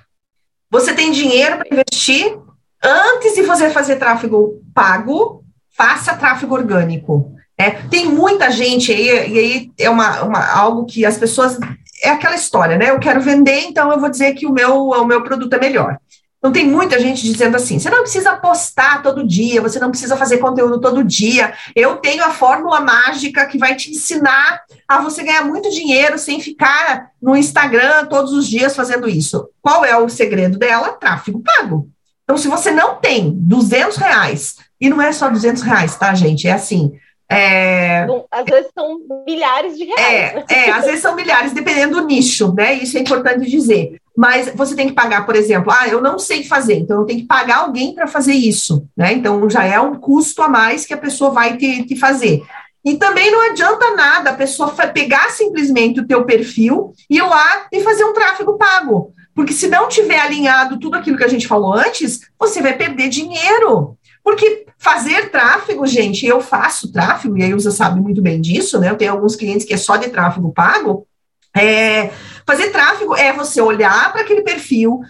Você 0.69 0.93
tem 0.93 1.11
dinheiro 1.11 1.57
para 1.57 1.67
investir, 1.69 2.37
antes 2.81 3.35
de 3.35 3.43
você 3.43 3.69
fazer 3.69 3.97
tráfego 3.97 4.61
pago, 4.73 5.43
faça 5.77 6.15
tráfego 6.15 6.55
orgânico. 6.55 7.33
É, 7.57 7.69
tem 7.69 8.07
muita 8.07 8.49
gente 8.49 8.91
aí, 8.91 9.31
e 9.31 9.39
aí 9.39 9.71
é 9.77 9.89
uma, 9.89 10.23
uma, 10.23 10.45
algo 10.51 10.85
que 10.85 11.05
as 11.05 11.17
pessoas. 11.17 11.57
É 12.01 12.09
aquela 12.09 12.35
história, 12.35 12.77
né? 12.77 12.89
Eu 12.89 12.99
quero 12.99 13.21
vender, 13.21 13.61
então 13.61 13.91
eu 13.91 13.99
vou 13.99 14.09
dizer 14.09 14.33
que 14.33 14.45
o 14.45 14.51
meu, 14.51 14.89
o 14.89 15.05
meu 15.05 15.23
produto 15.23 15.53
é 15.53 15.59
melhor. 15.59 15.97
Então, 16.43 16.51
tem 16.51 16.67
muita 16.67 16.99
gente 16.99 17.23
dizendo 17.23 17.55
assim: 17.55 17.79
você 17.79 17.89
não 17.89 18.01
precisa 18.01 18.35
postar 18.35 19.01
todo 19.01 19.25
dia, 19.25 19.61
você 19.61 19.79
não 19.79 19.89
precisa 19.89 20.17
fazer 20.17 20.39
conteúdo 20.39 20.81
todo 20.81 21.01
dia. 21.01 21.53
Eu 21.73 21.95
tenho 21.95 22.21
a 22.21 22.31
fórmula 22.31 22.81
mágica 22.81 23.45
que 23.45 23.57
vai 23.57 23.77
te 23.77 23.91
ensinar 23.91 24.61
a 24.85 24.99
você 24.99 25.23
ganhar 25.23 25.45
muito 25.45 25.69
dinheiro 25.69 26.19
sem 26.19 26.41
ficar 26.41 27.11
no 27.21 27.37
Instagram 27.37 28.07
todos 28.07 28.33
os 28.33 28.45
dias 28.45 28.75
fazendo 28.75 29.07
isso. 29.07 29.47
Qual 29.61 29.85
é 29.85 29.95
o 29.95 30.09
segredo 30.09 30.59
dela? 30.59 30.91
Tráfego 30.91 31.41
pago. 31.41 31.87
Então, 32.25 32.37
se 32.37 32.49
você 32.49 32.71
não 32.71 32.95
tem 32.97 33.31
200 33.33 33.95
reais, 33.95 34.57
e 34.81 34.89
não 34.89 35.01
é 35.01 35.13
só 35.13 35.29
200 35.29 35.61
reais, 35.61 35.95
tá, 35.95 36.13
gente? 36.13 36.45
É 36.45 36.51
assim. 36.51 36.91
É... 37.31 38.05
às 38.29 38.45
vezes 38.45 38.69
são 38.77 38.99
milhares 39.25 39.77
de 39.77 39.85
reais. 39.85 40.01
É, 40.01 40.35
né? 40.35 40.45
é, 40.49 40.71
às 40.71 40.83
vezes 40.83 40.99
são 40.99 41.15
milhares, 41.15 41.53
dependendo 41.53 42.01
do 42.01 42.05
nicho, 42.05 42.53
né? 42.53 42.73
Isso 42.73 42.97
é 42.97 42.99
importante 42.99 43.49
dizer. 43.49 43.97
Mas 44.15 44.51
você 44.53 44.75
tem 44.75 44.87
que 44.87 44.93
pagar, 44.93 45.25
por 45.25 45.35
exemplo, 45.35 45.71
ah, 45.71 45.87
eu 45.87 45.99
não 45.99 46.19
sei 46.19 46.43
fazer, 46.43 46.75
então 46.75 46.99
eu 46.99 47.05
tenho 47.05 47.21
que 47.21 47.25
pagar 47.25 47.57
alguém 47.57 47.95
para 47.95 48.05
fazer 48.05 48.33
isso, 48.33 48.87
né? 48.95 49.13
Então 49.13 49.49
já 49.49 49.63
é 49.63 49.79
um 49.79 49.95
custo 49.95 50.41
a 50.43 50.47
mais 50.47 50.85
que 50.85 50.93
a 50.93 50.97
pessoa 50.97 51.31
vai 51.31 51.57
ter 51.57 51.83
que 51.83 51.95
fazer. 51.95 52.43
E 52.85 52.95
também 52.95 53.31
não 53.31 53.49
adianta 53.49 53.95
nada 53.95 54.31
a 54.31 54.35
pessoa 54.35 54.69
pegar 54.69 55.29
simplesmente 55.29 56.01
o 56.01 56.05
teu 56.07 56.25
perfil 56.25 56.93
e 57.09 57.17
ir 57.17 57.21
lá 57.21 57.67
e 57.71 57.81
fazer 57.81 58.03
um 58.03 58.13
tráfego 58.13 58.57
pago. 58.57 59.13
Porque 59.33 59.53
se 59.53 59.67
não 59.67 59.87
tiver 59.87 60.19
alinhado 60.19 60.79
tudo 60.79 60.95
aquilo 60.95 61.17
que 61.17 61.23
a 61.23 61.29
gente 61.29 61.47
falou 61.47 61.73
antes, 61.73 62.19
você 62.37 62.61
vai 62.61 62.73
perder 62.73 63.09
dinheiro. 63.09 63.97
Porque 64.23 64.65
fazer 64.77 65.29
tráfego, 65.29 65.85
gente, 65.87 66.25
eu 66.25 66.39
faço 66.39 66.91
tráfego, 66.91 67.37
e 67.37 67.43
a 67.43 67.47
Ilza 67.47 67.71
sabe 67.71 67.99
muito 67.99 68.21
bem 68.21 68.39
disso, 68.39 68.79
né? 68.79 68.89
Eu 68.89 68.97
tenho 68.97 69.11
alguns 69.11 69.35
clientes 69.35 69.65
que 69.65 69.73
é 69.73 69.77
só 69.77 69.97
de 69.97 70.09
tráfego 70.09 70.53
pago. 70.53 71.07
É, 71.55 72.11
fazer 72.45 72.69
tráfego 72.71 73.15
é 73.15 73.31
você 73.31 73.61
olhar 73.61 74.11
para 74.11 74.21
aquele 74.21 74.41
perfil, 74.41 75.01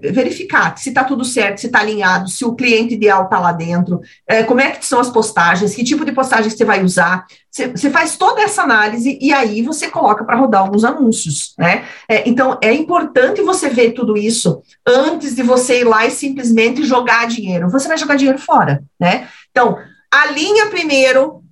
verificar 0.00 0.76
se 0.76 0.90
está 0.90 1.04
tudo 1.04 1.24
certo, 1.24 1.60
se 1.60 1.66
está 1.66 1.80
alinhado, 1.80 2.28
se 2.28 2.44
o 2.44 2.54
cliente 2.54 2.94
ideal 2.94 3.24
está 3.24 3.38
lá 3.38 3.52
dentro, 3.52 4.00
é, 4.26 4.42
como 4.42 4.60
é 4.60 4.70
que 4.70 4.84
são 4.84 5.00
as 5.00 5.10
postagens, 5.10 5.74
que 5.74 5.84
tipo 5.84 6.04
de 6.04 6.12
postagem 6.12 6.50
você 6.50 6.64
vai 6.64 6.84
usar. 6.84 7.26
Você, 7.50 7.68
você 7.68 7.90
faz 7.90 8.16
toda 8.16 8.42
essa 8.42 8.62
análise 8.62 9.18
e 9.20 9.32
aí 9.32 9.62
você 9.62 9.88
coloca 9.88 10.24
para 10.24 10.36
rodar 10.36 10.60
alguns 10.60 10.84
anúncios, 10.84 11.54
né? 11.58 11.84
É, 12.08 12.28
então 12.28 12.58
é 12.62 12.72
importante 12.72 13.40
você 13.40 13.68
ver 13.68 13.92
tudo 13.92 14.16
isso 14.16 14.62
antes 14.86 15.34
de 15.34 15.42
você 15.42 15.80
ir 15.80 15.84
lá 15.84 16.06
e 16.06 16.10
simplesmente 16.10 16.84
jogar 16.84 17.26
dinheiro. 17.26 17.70
Você 17.70 17.88
vai 17.88 17.96
jogar 17.96 18.16
dinheiro 18.16 18.38
fora, 18.38 18.84
né? 19.00 19.28
Então, 19.50 19.78
alinha 20.10 20.66
primeiro, 20.66 21.42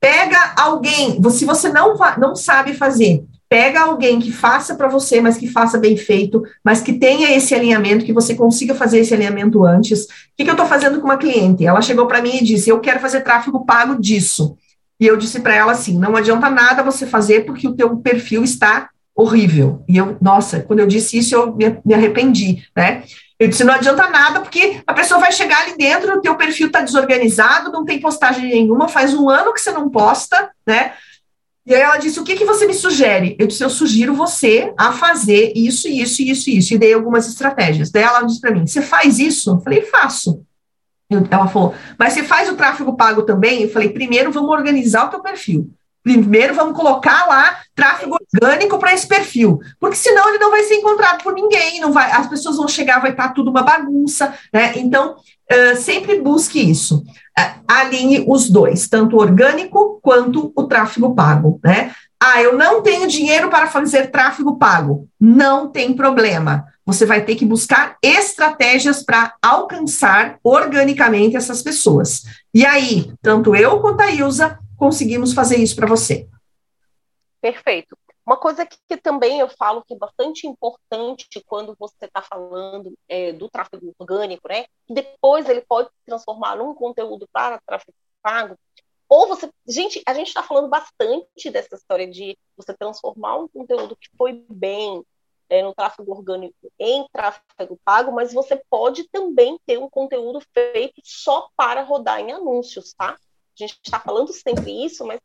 pega 0.00 0.54
alguém, 0.56 1.20
se 1.30 1.44
você 1.44 1.68
não, 1.68 1.96
não 2.18 2.36
sabe 2.36 2.74
fazer, 2.74 3.24
pega 3.48 3.80
alguém 3.80 4.20
que 4.20 4.30
faça 4.30 4.74
para 4.74 4.88
você, 4.88 5.20
mas 5.20 5.38
que 5.38 5.48
faça 5.48 5.78
bem 5.78 5.96
feito, 5.96 6.42
mas 6.62 6.80
que 6.80 6.92
tenha 6.92 7.34
esse 7.34 7.54
alinhamento, 7.54 8.04
que 8.04 8.12
você 8.12 8.34
consiga 8.34 8.74
fazer 8.74 9.00
esse 9.00 9.14
alinhamento 9.14 9.64
antes. 9.64 10.04
O 10.04 10.08
que, 10.36 10.44
que 10.44 10.50
eu 10.50 10.54
estou 10.54 10.66
fazendo 10.66 11.00
com 11.00 11.06
uma 11.06 11.16
cliente? 11.16 11.64
Ela 11.64 11.80
chegou 11.80 12.06
para 12.06 12.20
mim 12.20 12.36
e 12.36 12.44
disse: 12.44 12.68
Eu 12.70 12.80
quero 12.80 13.00
fazer 13.00 13.22
tráfego 13.22 13.64
pago 13.64 14.00
disso. 14.00 14.56
E 15.00 15.06
eu 15.06 15.16
disse 15.16 15.40
para 15.40 15.54
ela 15.54 15.72
assim: 15.72 15.98
Não 15.98 16.16
adianta 16.16 16.50
nada 16.50 16.82
você 16.82 17.06
fazer 17.06 17.46
porque 17.46 17.66
o 17.66 17.74
teu 17.74 17.96
perfil 17.96 18.44
está 18.44 18.90
horrível. 19.14 19.82
E 19.88 19.96
eu, 19.96 20.16
nossa, 20.20 20.60
quando 20.60 20.78
eu 20.78 20.86
disse 20.86 21.18
isso, 21.18 21.34
eu 21.34 21.54
me, 21.54 21.78
me 21.84 21.94
arrependi, 21.94 22.64
né? 22.76 23.02
Eu 23.38 23.46
disse, 23.46 23.62
não 23.62 23.74
adianta 23.74 24.08
nada, 24.10 24.40
porque 24.40 24.80
a 24.84 24.92
pessoa 24.92 25.20
vai 25.20 25.30
chegar 25.30 25.62
ali 25.62 25.76
dentro, 25.76 26.16
o 26.16 26.20
teu 26.20 26.34
perfil 26.34 26.66
está 26.66 26.80
desorganizado, 26.80 27.70
não 27.70 27.84
tem 27.84 28.00
postagem 28.00 28.48
nenhuma, 28.48 28.88
faz 28.88 29.14
um 29.14 29.28
ano 29.30 29.52
que 29.52 29.60
você 29.60 29.70
não 29.70 29.88
posta, 29.88 30.50
né? 30.66 30.92
E 31.68 31.74
aí 31.74 31.82
ela 31.82 31.98
disse: 31.98 32.18
O 32.18 32.24
que, 32.24 32.34
que 32.34 32.46
você 32.46 32.66
me 32.66 32.72
sugere? 32.72 33.36
Eu 33.38 33.46
disse: 33.46 33.62
Eu 33.62 33.68
sugiro 33.68 34.14
você 34.14 34.72
a 34.74 34.90
fazer 34.90 35.52
isso, 35.54 35.86
isso, 35.86 36.22
isso, 36.22 36.48
isso. 36.48 36.74
E 36.74 36.78
dei 36.78 36.94
algumas 36.94 37.28
estratégias. 37.28 37.90
Daí 37.90 38.04
ela 38.04 38.22
disse 38.22 38.40
para 38.40 38.52
mim: 38.52 38.66
Você 38.66 38.80
faz 38.80 39.18
isso? 39.18 39.50
Eu 39.50 39.60
falei: 39.60 39.82
Faço. 39.82 40.42
Ela 41.30 41.46
falou: 41.46 41.74
Mas 41.98 42.14
você 42.14 42.22
faz 42.22 42.48
o 42.48 42.56
tráfego 42.56 42.96
pago 42.96 43.22
também? 43.22 43.62
Eu 43.62 43.70
falei: 43.70 43.90
Primeiro 43.90 44.32
vamos 44.32 44.48
organizar 44.48 45.04
o 45.04 45.10
teu 45.10 45.20
perfil. 45.20 45.70
Primeiro 46.02 46.54
vamos 46.54 46.74
colocar 46.74 47.26
lá 47.26 47.58
tráfego 47.74 48.17
orgânico 48.34 48.78
para 48.78 48.92
esse 48.92 49.06
perfil, 49.06 49.60
porque 49.80 49.96
senão 49.96 50.28
ele 50.28 50.38
não 50.38 50.50
vai 50.50 50.62
ser 50.64 50.74
encontrado 50.74 51.22
por 51.22 51.32
ninguém, 51.32 51.80
não 51.80 51.92
vai, 51.92 52.10
as 52.10 52.28
pessoas 52.28 52.56
vão 52.56 52.68
chegar, 52.68 53.00
vai 53.00 53.10
estar 53.10 53.30
tudo 53.30 53.50
uma 53.50 53.62
bagunça, 53.62 54.34
né? 54.52 54.74
Então, 54.76 55.16
uh, 55.16 55.76
sempre 55.76 56.20
busque 56.20 56.60
isso. 56.60 56.98
Uh, 57.38 57.62
alinhe 57.66 58.24
os 58.28 58.50
dois, 58.50 58.88
tanto 58.88 59.16
o 59.16 59.20
orgânico 59.20 59.98
quanto 60.02 60.52
o 60.54 60.64
tráfego 60.64 61.14
pago, 61.14 61.60
né? 61.64 61.92
Ah, 62.20 62.42
eu 62.42 62.56
não 62.56 62.82
tenho 62.82 63.06
dinheiro 63.06 63.48
para 63.48 63.68
fazer 63.68 64.10
tráfego 64.10 64.58
pago. 64.58 65.08
Não 65.20 65.68
tem 65.70 65.94
problema. 65.94 66.66
você 66.84 67.04
vai 67.04 67.22
ter 67.22 67.36
que 67.36 67.44
buscar 67.44 67.98
estratégias 68.02 69.02
para 69.02 69.34
alcançar 69.42 70.38
organicamente 70.42 71.36
essas 71.36 71.62
pessoas. 71.62 72.24
E 72.52 72.64
aí, 72.64 73.12
tanto 73.20 73.54
eu 73.54 73.78
quanto 73.80 74.00
a 74.00 74.10
Ilza 74.10 74.58
conseguimos 74.74 75.34
fazer 75.34 75.58
isso 75.58 75.76
para 75.76 75.86
você. 75.86 76.26
Perfeito. 77.42 77.94
Uma 78.28 78.36
coisa 78.36 78.66
que, 78.66 78.76
que, 78.86 78.98
também 78.98 79.40
eu 79.40 79.48
falo 79.48 79.82
que 79.82 79.94
é 79.94 79.96
bastante 79.96 80.46
importante 80.46 81.42
quando 81.46 81.74
você 81.78 82.04
está 82.04 82.20
falando 82.20 82.92
é, 83.08 83.32
do 83.32 83.48
tráfego 83.48 83.94
orgânico, 83.98 84.46
né? 84.46 84.66
Depois 84.86 85.48
ele 85.48 85.62
pode 85.62 85.88
se 85.88 86.04
transformar 86.04 86.56
num 86.56 86.74
conteúdo 86.74 87.26
para 87.32 87.58
tráfego 87.64 87.96
pago. 88.20 88.54
Ou 89.08 89.28
você. 89.28 89.50
Gente, 89.66 90.02
a 90.06 90.12
gente 90.12 90.26
está 90.26 90.42
falando 90.42 90.68
bastante 90.68 91.50
dessa 91.50 91.74
história 91.74 92.06
de 92.06 92.36
você 92.54 92.74
transformar 92.74 93.38
um 93.38 93.48
conteúdo 93.48 93.96
que 93.96 94.10
foi 94.14 94.44
bem, 94.50 95.02
é, 95.48 95.62
no 95.62 95.74
tráfego 95.74 96.12
orgânico 96.12 96.70
em 96.78 97.08
tráfego 97.10 97.80
pago, 97.82 98.12
mas 98.12 98.34
você 98.34 98.62
pode 98.68 99.08
também 99.08 99.58
ter 99.64 99.78
um 99.78 99.88
conteúdo 99.88 100.42
feito 100.52 101.00
só 101.02 101.48
para 101.56 101.80
rodar 101.82 102.20
em 102.20 102.30
anúncios, 102.30 102.92
tá? 102.92 103.12
A 103.14 103.16
gente 103.54 103.80
está 103.82 103.98
falando 103.98 104.30
sempre 104.34 104.84
isso, 104.84 105.02
mas 105.06 105.18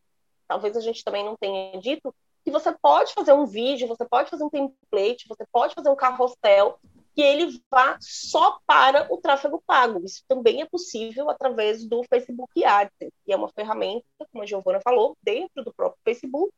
talvez 0.47 0.77
a 0.77 0.79
gente 0.79 1.03
também 1.03 1.25
não 1.25 1.35
tenha 1.35 1.77
dito 1.81 2.15
que 2.43 2.51
você 2.51 2.71
pode 2.71 3.13
fazer 3.13 3.33
um 3.33 3.45
vídeo, 3.45 3.87
você 3.87 4.05
pode 4.05 4.29
fazer 4.29 4.43
um 4.43 4.49
template, 4.49 5.27
você 5.27 5.45
pode 5.51 5.73
fazer 5.73 5.89
um 5.89 5.95
carrossel 5.95 6.79
que 7.15 7.21
ele 7.21 7.61
vá 7.69 7.97
só 8.01 8.59
para 8.65 9.07
o 9.13 9.17
tráfego 9.17 9.61
pago. 9.65 10.03
Isso 10.03 10.23
também 10.27 10.61
é 10.61 10.65
possível 10.65 11.29
através 11.29 11.87
do 11.87 12.03
Facebook 12.03 12.63
Ads, 12.63 13.11
que 13.23 13.31
é 13.31 13.35
uma 13.35 13.49
ferramenta, 13.49 14.05
como 14.31 14.43
a 14.43 14.45
Giovana 14.45 14.81
falou, 14.81 15.15
dentro 15.21 15.63
do 15.63 15.73
próprio 15.73 16.01
Facebook, 16.03 16.51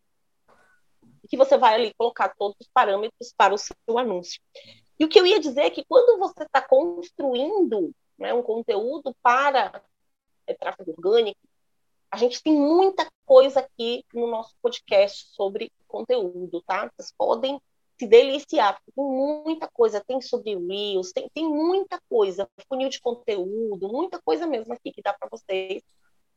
que 1.28 1.38
você 1.38 1.58
vai 1.58 1.76
ali 1.76 1.94
colocar 1.98 2.34
todos 2.38 2.56
os 2.60 2.70
parâmetros 2.74 3.34
para 3.36 3.54
o 3.54 3.58
seu 3.58 3.98
anúncio. 3.98 4.42
E 4.98 5.04
o 5.04 5.10
que 5.10 5.20
eu 5.20 5.26
ia 5.26 5.40
dizer 5.40 5.62
é 5.62 5.70
que 5.70 5.84
quando 5.86 6.18
você 6.18 6.44
está 6.44 6.62
construindo 6.62 7.92
né, 8.18 8.34
um 8.34 8.42
conteúdo 8.42 9.14
para 9.22 9.84
é, 10.48 10.54
tráfego 10.54 10.92
orgânico, 10.92 11.40
a 12.16 12.18
gente 12.18 12.42
tem 12.42 12.54
muita 12.54 13.06
coisa 13.26 13.60
aqui 13.60 14.06
no 14.14 14.26
nosso 14.28 14.56
podcast 14.62 15.28
sobre 15.34 15.70
conteúdo, 15.86 16.62
tá? 16.62 16.90
Vocês 16.96 17.14
podem 17.18 17.62
se 18.00 18.08
deliciar, 18.08 18.82
tem 18.96 19.04
muita 19.06 19.68
coisa, 19.68 20.02
tem 20.02 20.22
sobre 20.22 20.56
Reels, 20.56 21.12
tem, 21.12 21.30
tem 21.34 21.46
muita 21.46 22.00
coisa, 22.10 22.50
funil 22.70 22.88
de 22.88 23.02
conteúdo, 23.02 23.90
muita 23.90 24.22
coisa 24.22 24.48
mesmo 24.48 24.74
aqui 24.74 24.94
que 24.94 25.02
dá 25.02 25.12
para 25.12 25.28
vocês 25.30 25.84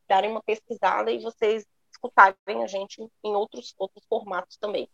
darem 0.08 0.32
uma 0.32 0.42
pesquisada 0.42 1.12
e 1.12 1.20
vocês 1.20 1.64
escutarem 1.92 2.64
a 2.64 2.66
gente 2.66 3.00
em 3.22 3.36
outros, 3.36 3.72
outros 3.78 4.04
formatos 4.06 4.56
também. 4.56 4.88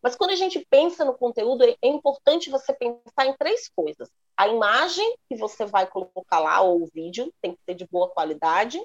Mas 0.00 0.14
quando 0.14 0.30
a 0.30 0.36
gente 0.36 0.64
pensa 0.70 1.04
no 1.04 1.14
conteúdo, 1.14 1.64
é 1.64 1.88
importante 1.88 2.50
você 2.50 2.72
pensar 2.72 3.26
em 3.26 3.36
três 3.36 3.68
coisas. 3.68 4.08
A 4.36 4.46
imagem 4.46 5.16
que 5.28 5.34
você 5.34 5.66
vai 5.66 5.88
colocar 5.88 6.38
lá, 6.38 6.60
ou 6.60 6.84
o 6.84 6.86
vídeo, 6.86 7.34
tem 7.42 7.52
que 7.52 7.58
ser 7.64 7.74
de 7.74 7.86
boa 7.88 8.08
qualidade. 8.10 8.80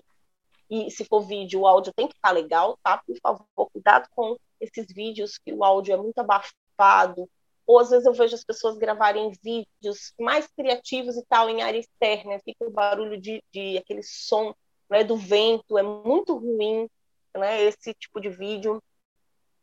E 0.69 0.91
se 0.91 1.03
for 1.05 1.21
vídeo, 1.21 1.61
o 1.61 1.67
áudio 1.67 1.93
tem 1.93 2.07
que 2.07 2.15
estar 2.15 2.31
legal, 2.31 2.77
tá? 2.83 3.01
Por 3.05 3.17
favor, 3.21 3.69
cuidado 3.71 4.07
com 4.15 4.37
esses 4.59 4.87
vídeos 4.93 5.37
que 5.37 5.51
o 5.51 5.63
áudio 5.63 5.93
é 5.93 5.97
muito 5.97 6.19
abafado. 6.19 7.29
Ou 7.65 7.79
às 7.79 7.89
vezes 7.89 8.05
eu 8.05 8.13
vejo 8.13 8.35
as 8.35 8.43
pessoas 8.43 8.77
gravarem 8.77 9.31
vídeos 9.43 10.13
mais 10.19 10.47
criativos 10.47 11.15
e 11.17 11.25
tal 11.27 11.49
em 11.49 11.61
área 11.61 11.79
externa, 11.79 12.39
fica 12.39 12.65
o 12.65 12.71
barulho 12.71 13.19
de, 13.19 13.43
de 13.51 13.77
aquele 13.77 14.03
som 14.03 14.53
né, 14.89 15.03
do 15.03 15.15
vento, 15.15 15.77
é 15.77 15.83
muito 15.83 16.35
ruim 16.35 16.89
né, 17.35 17.63
esse 17.63 17.93
tipo 17.93 18.19
de 18.19 18.29
vídeo. 18.29 18.81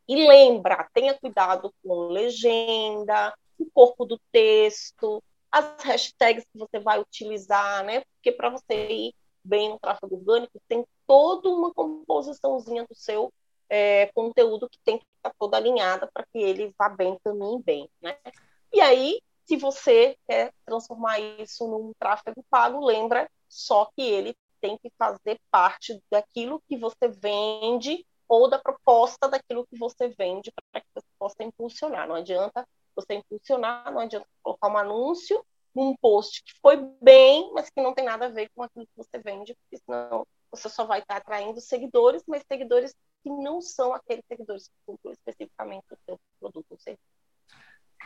E 0.07 0.15
lembra, 0.27 0.89
tenha 0.93 1.17
cuidado 1.19 1.73
com 1.83 2.07
legenda, 2.07 3.33
o 3.59 3.69
corpo 3.71 4.05
do 4.05 4.19
texto, 4.31 5.21
as 5.51 5.83
hashtags 5.83 6.45
que 6.45 6.57
você 6.57 6.79
vai 6.79 6.99
utilizar, 6.99 7.83
né? 7.83 8.03
Porque 8.15 8.31
para 8.31 8.49
você 8.49 8.87
ir 8.89 9.15
bem 9.47 9.69
no 9.69 9.79
tráfego 9.79 10.15
orgânico, 10.15 10.61
tem 10.67 10.85
toda 11.05 11.49
uma 11.49 11.73
composiçãozinha 11.73 12.85
do 12.85 12.95
seu 12.95 13.31
é, 13.69 14.07
conteúdo 14.07 14.69
que 14.69 14.79
tem 14.83 14.97
que 14.97 15.05
estar 15.17 15.33
toda 15.39 15.57
alinhada 15.57 16.09
para 16.13 16.25
que 16.25 16.37
ele 16.37 16.73
vá 16.77 16.89
bem, 16.89 17.17
caminhe 17.23 17.61
bem, 17.63 17.89
né? 18.01 18.17
E 18.73 18.81
aí, 18.81 19.21
se 19.45 19.57
você 19.57 20.17
quer 20.27 20.53
transformar 20.65 21.19
isso 21.19 21.67
num 21.67 21.91
tráfego 21.97 22.43
pago, 22.49 22.85
lembra 22.85 23.29
só 23.47 23.85
que 23.95 24.01
ele 24.01 24.35
tem 24.59 24.77
que 24.77 24.91
fazer 24.97 25.39
parte 25.49 26.01
daquilo 26.11 26.61
que 26.67 26.77
você 26.77 27.07
vende 27.07 28.05
ou 28.27 28.49
da 28.49 28.59
proposta 28.59 29.29
daquilo 29.29 29.65
que 29.67 29.77
você 29.77 30.09
vende 30.09 30.51
para 30.51 30.81
que 30.81 30.87
você 30.93 31.07
possa 31.17 31.43
impulsionar. 31.43 32.07
Não 32.07 32.15
adianta 32.15 32.67
você 32.95 33.13
impulsionar, 33.15 33.91
não 33.91 34.01
adianta 34.01 34.27
colocar 34.43 34.67
um 34.67 34.77
anúncio 34.77 35.45
num 35.77 35.95
post 36.01 36.43
que 36.43 36.53
foi 36.59 36.75
bem, 36.99 37.51
mas 37.53 37.69
que 37.69 37.81
não 37.81 37.93
tem 37.93 38.03
nada 38.03 38.25
a 38.25 38.29
ver 38.29 38.49
com 38.55 38.63
aquilo 38.63 38.85
que 38.85 38.97
você 38.97 39.19
vende, 39.23 39.55
porque 39.55 39.83
senão 39.85 40.25
você 40.49 40.67
só 40.67 40.85
vai 40.85 40.99
estar 40.99 41.17
atraindo 41.17 41.61
seguidores, 41.61 42.23
mas 42.27 42.43
seguidores 42.51 42.95
que 43.23 43.29
não 43.29 43.61
são 43.61 43.93
aqueles 43.93 44.23
seguidores 44.27 44.63
que 44.63 44.73
compram 44.87 45.11
especificamente 45.11 45.85
o 45.91 45.97
seu 46.05 46.19
produto 46.39 46.65
ou 46.71 46.77
serviço. 46.79 47.03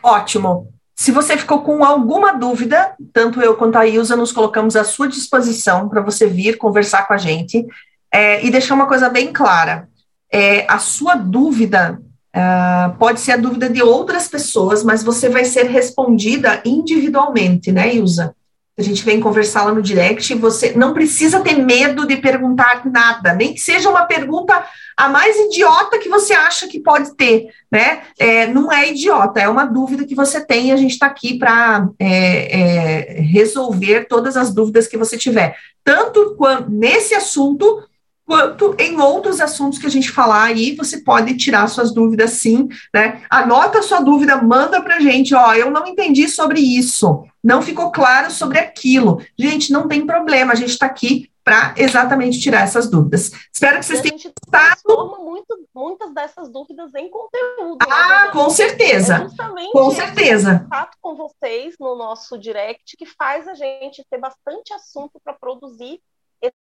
Ótimo. 0.02 0.72
Se 0.94 1.10
você 1.10 1.36
ficou 1.38 1.62
com 1.62 1.82
alguma 1.82 2.32
dúvida, 2.32 2.94
tanto 3.12 3.40
eu 3.40 3.56
quanto 3.56 3.78
a 3.78 3.86
Ilza 3.86 4.14
nos 4.14 4.32
colocamos 4.32 4.76
à 4.76 4.84
sua 4.84 5.08
disposição 5.08 5.88
para 5.88 6.02
você 6.02 6.26
vir 6.26 6.58
conversar 6.58 7.08
com 7.08 7.14
a 7.14 7.18
gente 7.18 7.66
é, 8.12 8.44
e 8.44 8.50
deixar 8.50 8.74
uma 8.74 8.86
coisa 8.86 9.08
bem 9.08 9.32
clara. 9.32 9.88
É, 10.30 10.70
a 10.70 10.78
sua 10.78 11.14
dúvida 11.14 12.02
uh, 12.36 12.96
pode 12.98 13.20
ser 13.20 13.32
a 13.32 13.36
dúvida 13.36 13.68
de 13.68 13.82
outras 13.82 14.28
pessoas, 14.28 14.82
mas 14.82 15.02
você 15.02 15.28
vai 15.28 15.44
ser 15.44 15.64
respondida 15.64 16.60
individualmente, 16.64 17.70
né, 17.70 17.94
Ilza? 17.94 18.34
A 18.78 18.82
gente 18.82 19.04
vem 19.04 19.20
conversar 19.20 19.64
lá 19.64 19.72
no 19.72 19.82
direct, 19.82 20.34
você 20.34 20.72
não 20.72 20.94
precisa 20.94 21.40
ter 21.40 21.58
medo 21.58 22.06
de 22.06 22.16
perguntar 22.16 22.86
nada, 22.86 23.34
nem 23.34 23.52
que 23.52 23.60
seja 23.60 23.90
uma 23.90 24.06
pergunta 24.06 24.64
a 24.96 25.10
mais 25.10 25.36
idiota 25.36 25.98
que 25.98 26.08
você 26.08 26.32
acha 26.32 26.66
que 26.66 26.80
pode 26.80 27.14
ter, 27.14 27.48
né? 27.70 28.00
É, 28.18 28.46
não 28.46 28.72
é 28.72 28.90
idiota, 28.90 29.40
é 29.40 29.48
uma 29.48 29.66
dúvida 29.66 30.06
que 30.06 30.14
você 30.14 30.40
tem 30.40 30.68
e 30.68 30.72
a 30.72 30.76
gente 30.76 30.92
está 30.92 31.06
aqui 31.06 31.38
para 31.38 31.86
é, 31.98 33.18
é, 33.18 33.20
resolver 33.20 34.06
todas 34.08 34.38
as 34.38 34.54
dúvidas 34.54 34.86
que 34.86 34.96
você 34.96 35.18
tiver, 35.18 35.54
tanto 35.84 36.34
quanto 36.38 36.70
nesse 36.70 37.14
assunto 37.14 37.82
quanto 38.26 38.74
em 38.78 39.00
outros 39.00 39.40
assuntos 39.40 39.78
que 39.78 39.86
a 39.86 39.90
gente 39.90 40.10
falar 40.10 40.44
aí, 40.44 40.74
você 40.74 40.98
pode 40.98 41.36
tirar 41.36 41.66
suas 41.68 41.92
dúvidas 41.92 42.30
sim, 42.32 42.68
né? 42.94 43.22
Anota 43.28 43.80
a 43.80 43.82
sua 43.82 44.00
dúvida, 44.00 44.40
manda 44.40 44.80
para 44.80 44.96
a 44.96 45.00
gente, 45.00 45.34
ó, 45.34 45.54
eu 45.54 45.70
não 45.70 45.86
entendi 45.86 46.28
sobre 46.28 46.60
isso, 46.60 47.24
não 47.42 47.62
ficou 47.62 47.90
claro 47.90 48.30
sobre 48.30 48.58
aquilo. 48.58 49.22
Gente, 49.38 49.72
não 49.72 49.88
tem 49.88 50.06
problema, 50.06 50.52
a 50.52 50.56
gente 50.56 50.70
está 50.70 50.86
aqui 50.86 51.30
para 51.44 51.74
exatamente 51.76 52.40
tirar 52.40 52.62
essas 52.62 52.88
dúvidas. 52.88 53.32
Espero 53.52 53.78
que 53.78 53.84
vocês 53.84 54.00
tenham 54.00 54.16
gostado. 54.16 55.22
Muito, 55.24 55.66
muitas 55.74 56.14
dessas 56.14 56.48
dúvidas 56.48 56.94
em 56.94 57.10
conteúdo. 57.10 57.78
Né? 57.80 57.86
Ah, 57.90 58.26
né? 58.26 58.30
com 58.30 58.48
certeza. 58.48 59.26
É 59.26 59.72
com 59.72 59.90
certeza. 59.90 60.60
contato 60.60 60.96
com 61.00 61.16
vocês 61.16 61.74
no 61.80 61.96
nosso 61.96 62.38
direct 62.38 62.96
que 62.96 63.06
faz 63.06 63.48
a 63.48 63.54
gente 63.54 64.04
ter 64.08 64.18
bastante 64.18 64.72
assunto 64.72 65.20
para 65.24 65.32
produzir 65.34 66.00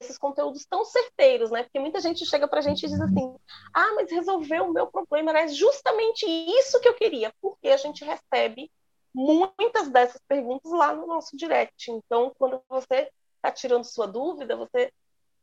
esses 0.00 0.18
conteúdos 0.18 0.66
tão 0.66 0.84
certeiros, 0.84 1.50
né? 1.50 1.62
Porque 1.62 1.78
muita 1.80 2.00
gente 2.00 2.26
chega 2.26 2.46
para 2.46 2.58
a 2.58 2.62
gente 2.62 2.84
e 2.84 2.88
diz 2.88 3.00
assim: 3.00 3.34
ah, 3.72 3.92
mas 3.94 4.10
resolveu 4.10 4.64
o 4.64 4.72
meu 4.72 4.86
problema, 4.86 5.30
era 5.30 5.48
justamente 5.48 6.26
isso 6.26 6.80
que 6.80 6.88
eu 6.88 6.94
queria, 6.94 7.32
porque 7.40 7.68
a 7.68 7.76
gente 7.76 8.04
recebe 8.04 8.70
muitas 9.14 9.88
dessas 9.88 10.20
perguntas 10.28 10.70
lá 10.72 10.94
no 10.94 11.06
nosso 11.06 11.36
direct. 11.36 11.90
Então, 11.90 12.32
quando 12.38 12.60
você 12.68 13.08
está 13.36 13.50
tirando 13.50 13.84
sua 13.84 14.06
dúvida, 14.06 14.56
você 14.56 14.92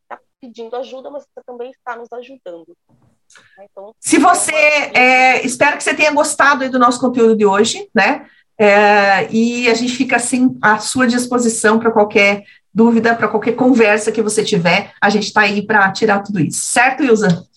está 0.03 0.19
pedindo 0.39 0.75
ajuda, 0.75 1.09
mas 1.09 1.23
você 1.23 1.43
também 1.45 1.71
está 1.71 1.95
nos 1.95 2.11
ajudando. 2.13 2.75
Então, 3.61 3.93
Se 3.99 4.17
você, 4.17 4.53
é, 4.53 5.45
espero 5.45 5.77
que 5.77 5.83
você 5.83 5.93
tenha 5.93 6.11
gostado 6.11 6.69
do 6.69 6.79
nosso 6.79 6.99
conteúdo 6.99 7.35
de 7.35 7.45
hoje, 7.45 7.89
né? 7.93 8.27
É, 8.57 9.31
e 9.31 9.69
a 9.69 9.73
gente 9.73 9.95
fica 9.95 10.17
assim 10.17 10.57
à 10.61 10.79
sua 10.79 11.07
disposição 11.07 11.79
para 11.79 11.91
qualquer 11.91 12.43
dúvida, 12.73 13.15
para 13.15 13.27
qualquer 13.27 13.53
conversa 13.53 14.11
que 14.11 14.21
você 14.21 14.43
tiver, 14.43 14.93
a 15.01 15.09
gente 15.09 15.27
está 15.27 15.41
aí 15.41 15.65
para 15.65 15.91
tirar 15.91 16.21
tudo 16.21 16.39
isso. 16.39 16.61
Certo, 16.61 17.03
Ilza? 17.03 17.47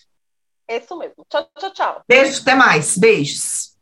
É 0.67 0.77
isso 0.77 0.97
mesmo. 0.97 1.25
Tchau, 1.29 1.47
tchau, 1.59 1.71
tchau. 1.71 2.01
Beijo, 2.07 2.41
até 2.41 2.55
mais. 2.55 2.97
Beijos. 2.97 3.72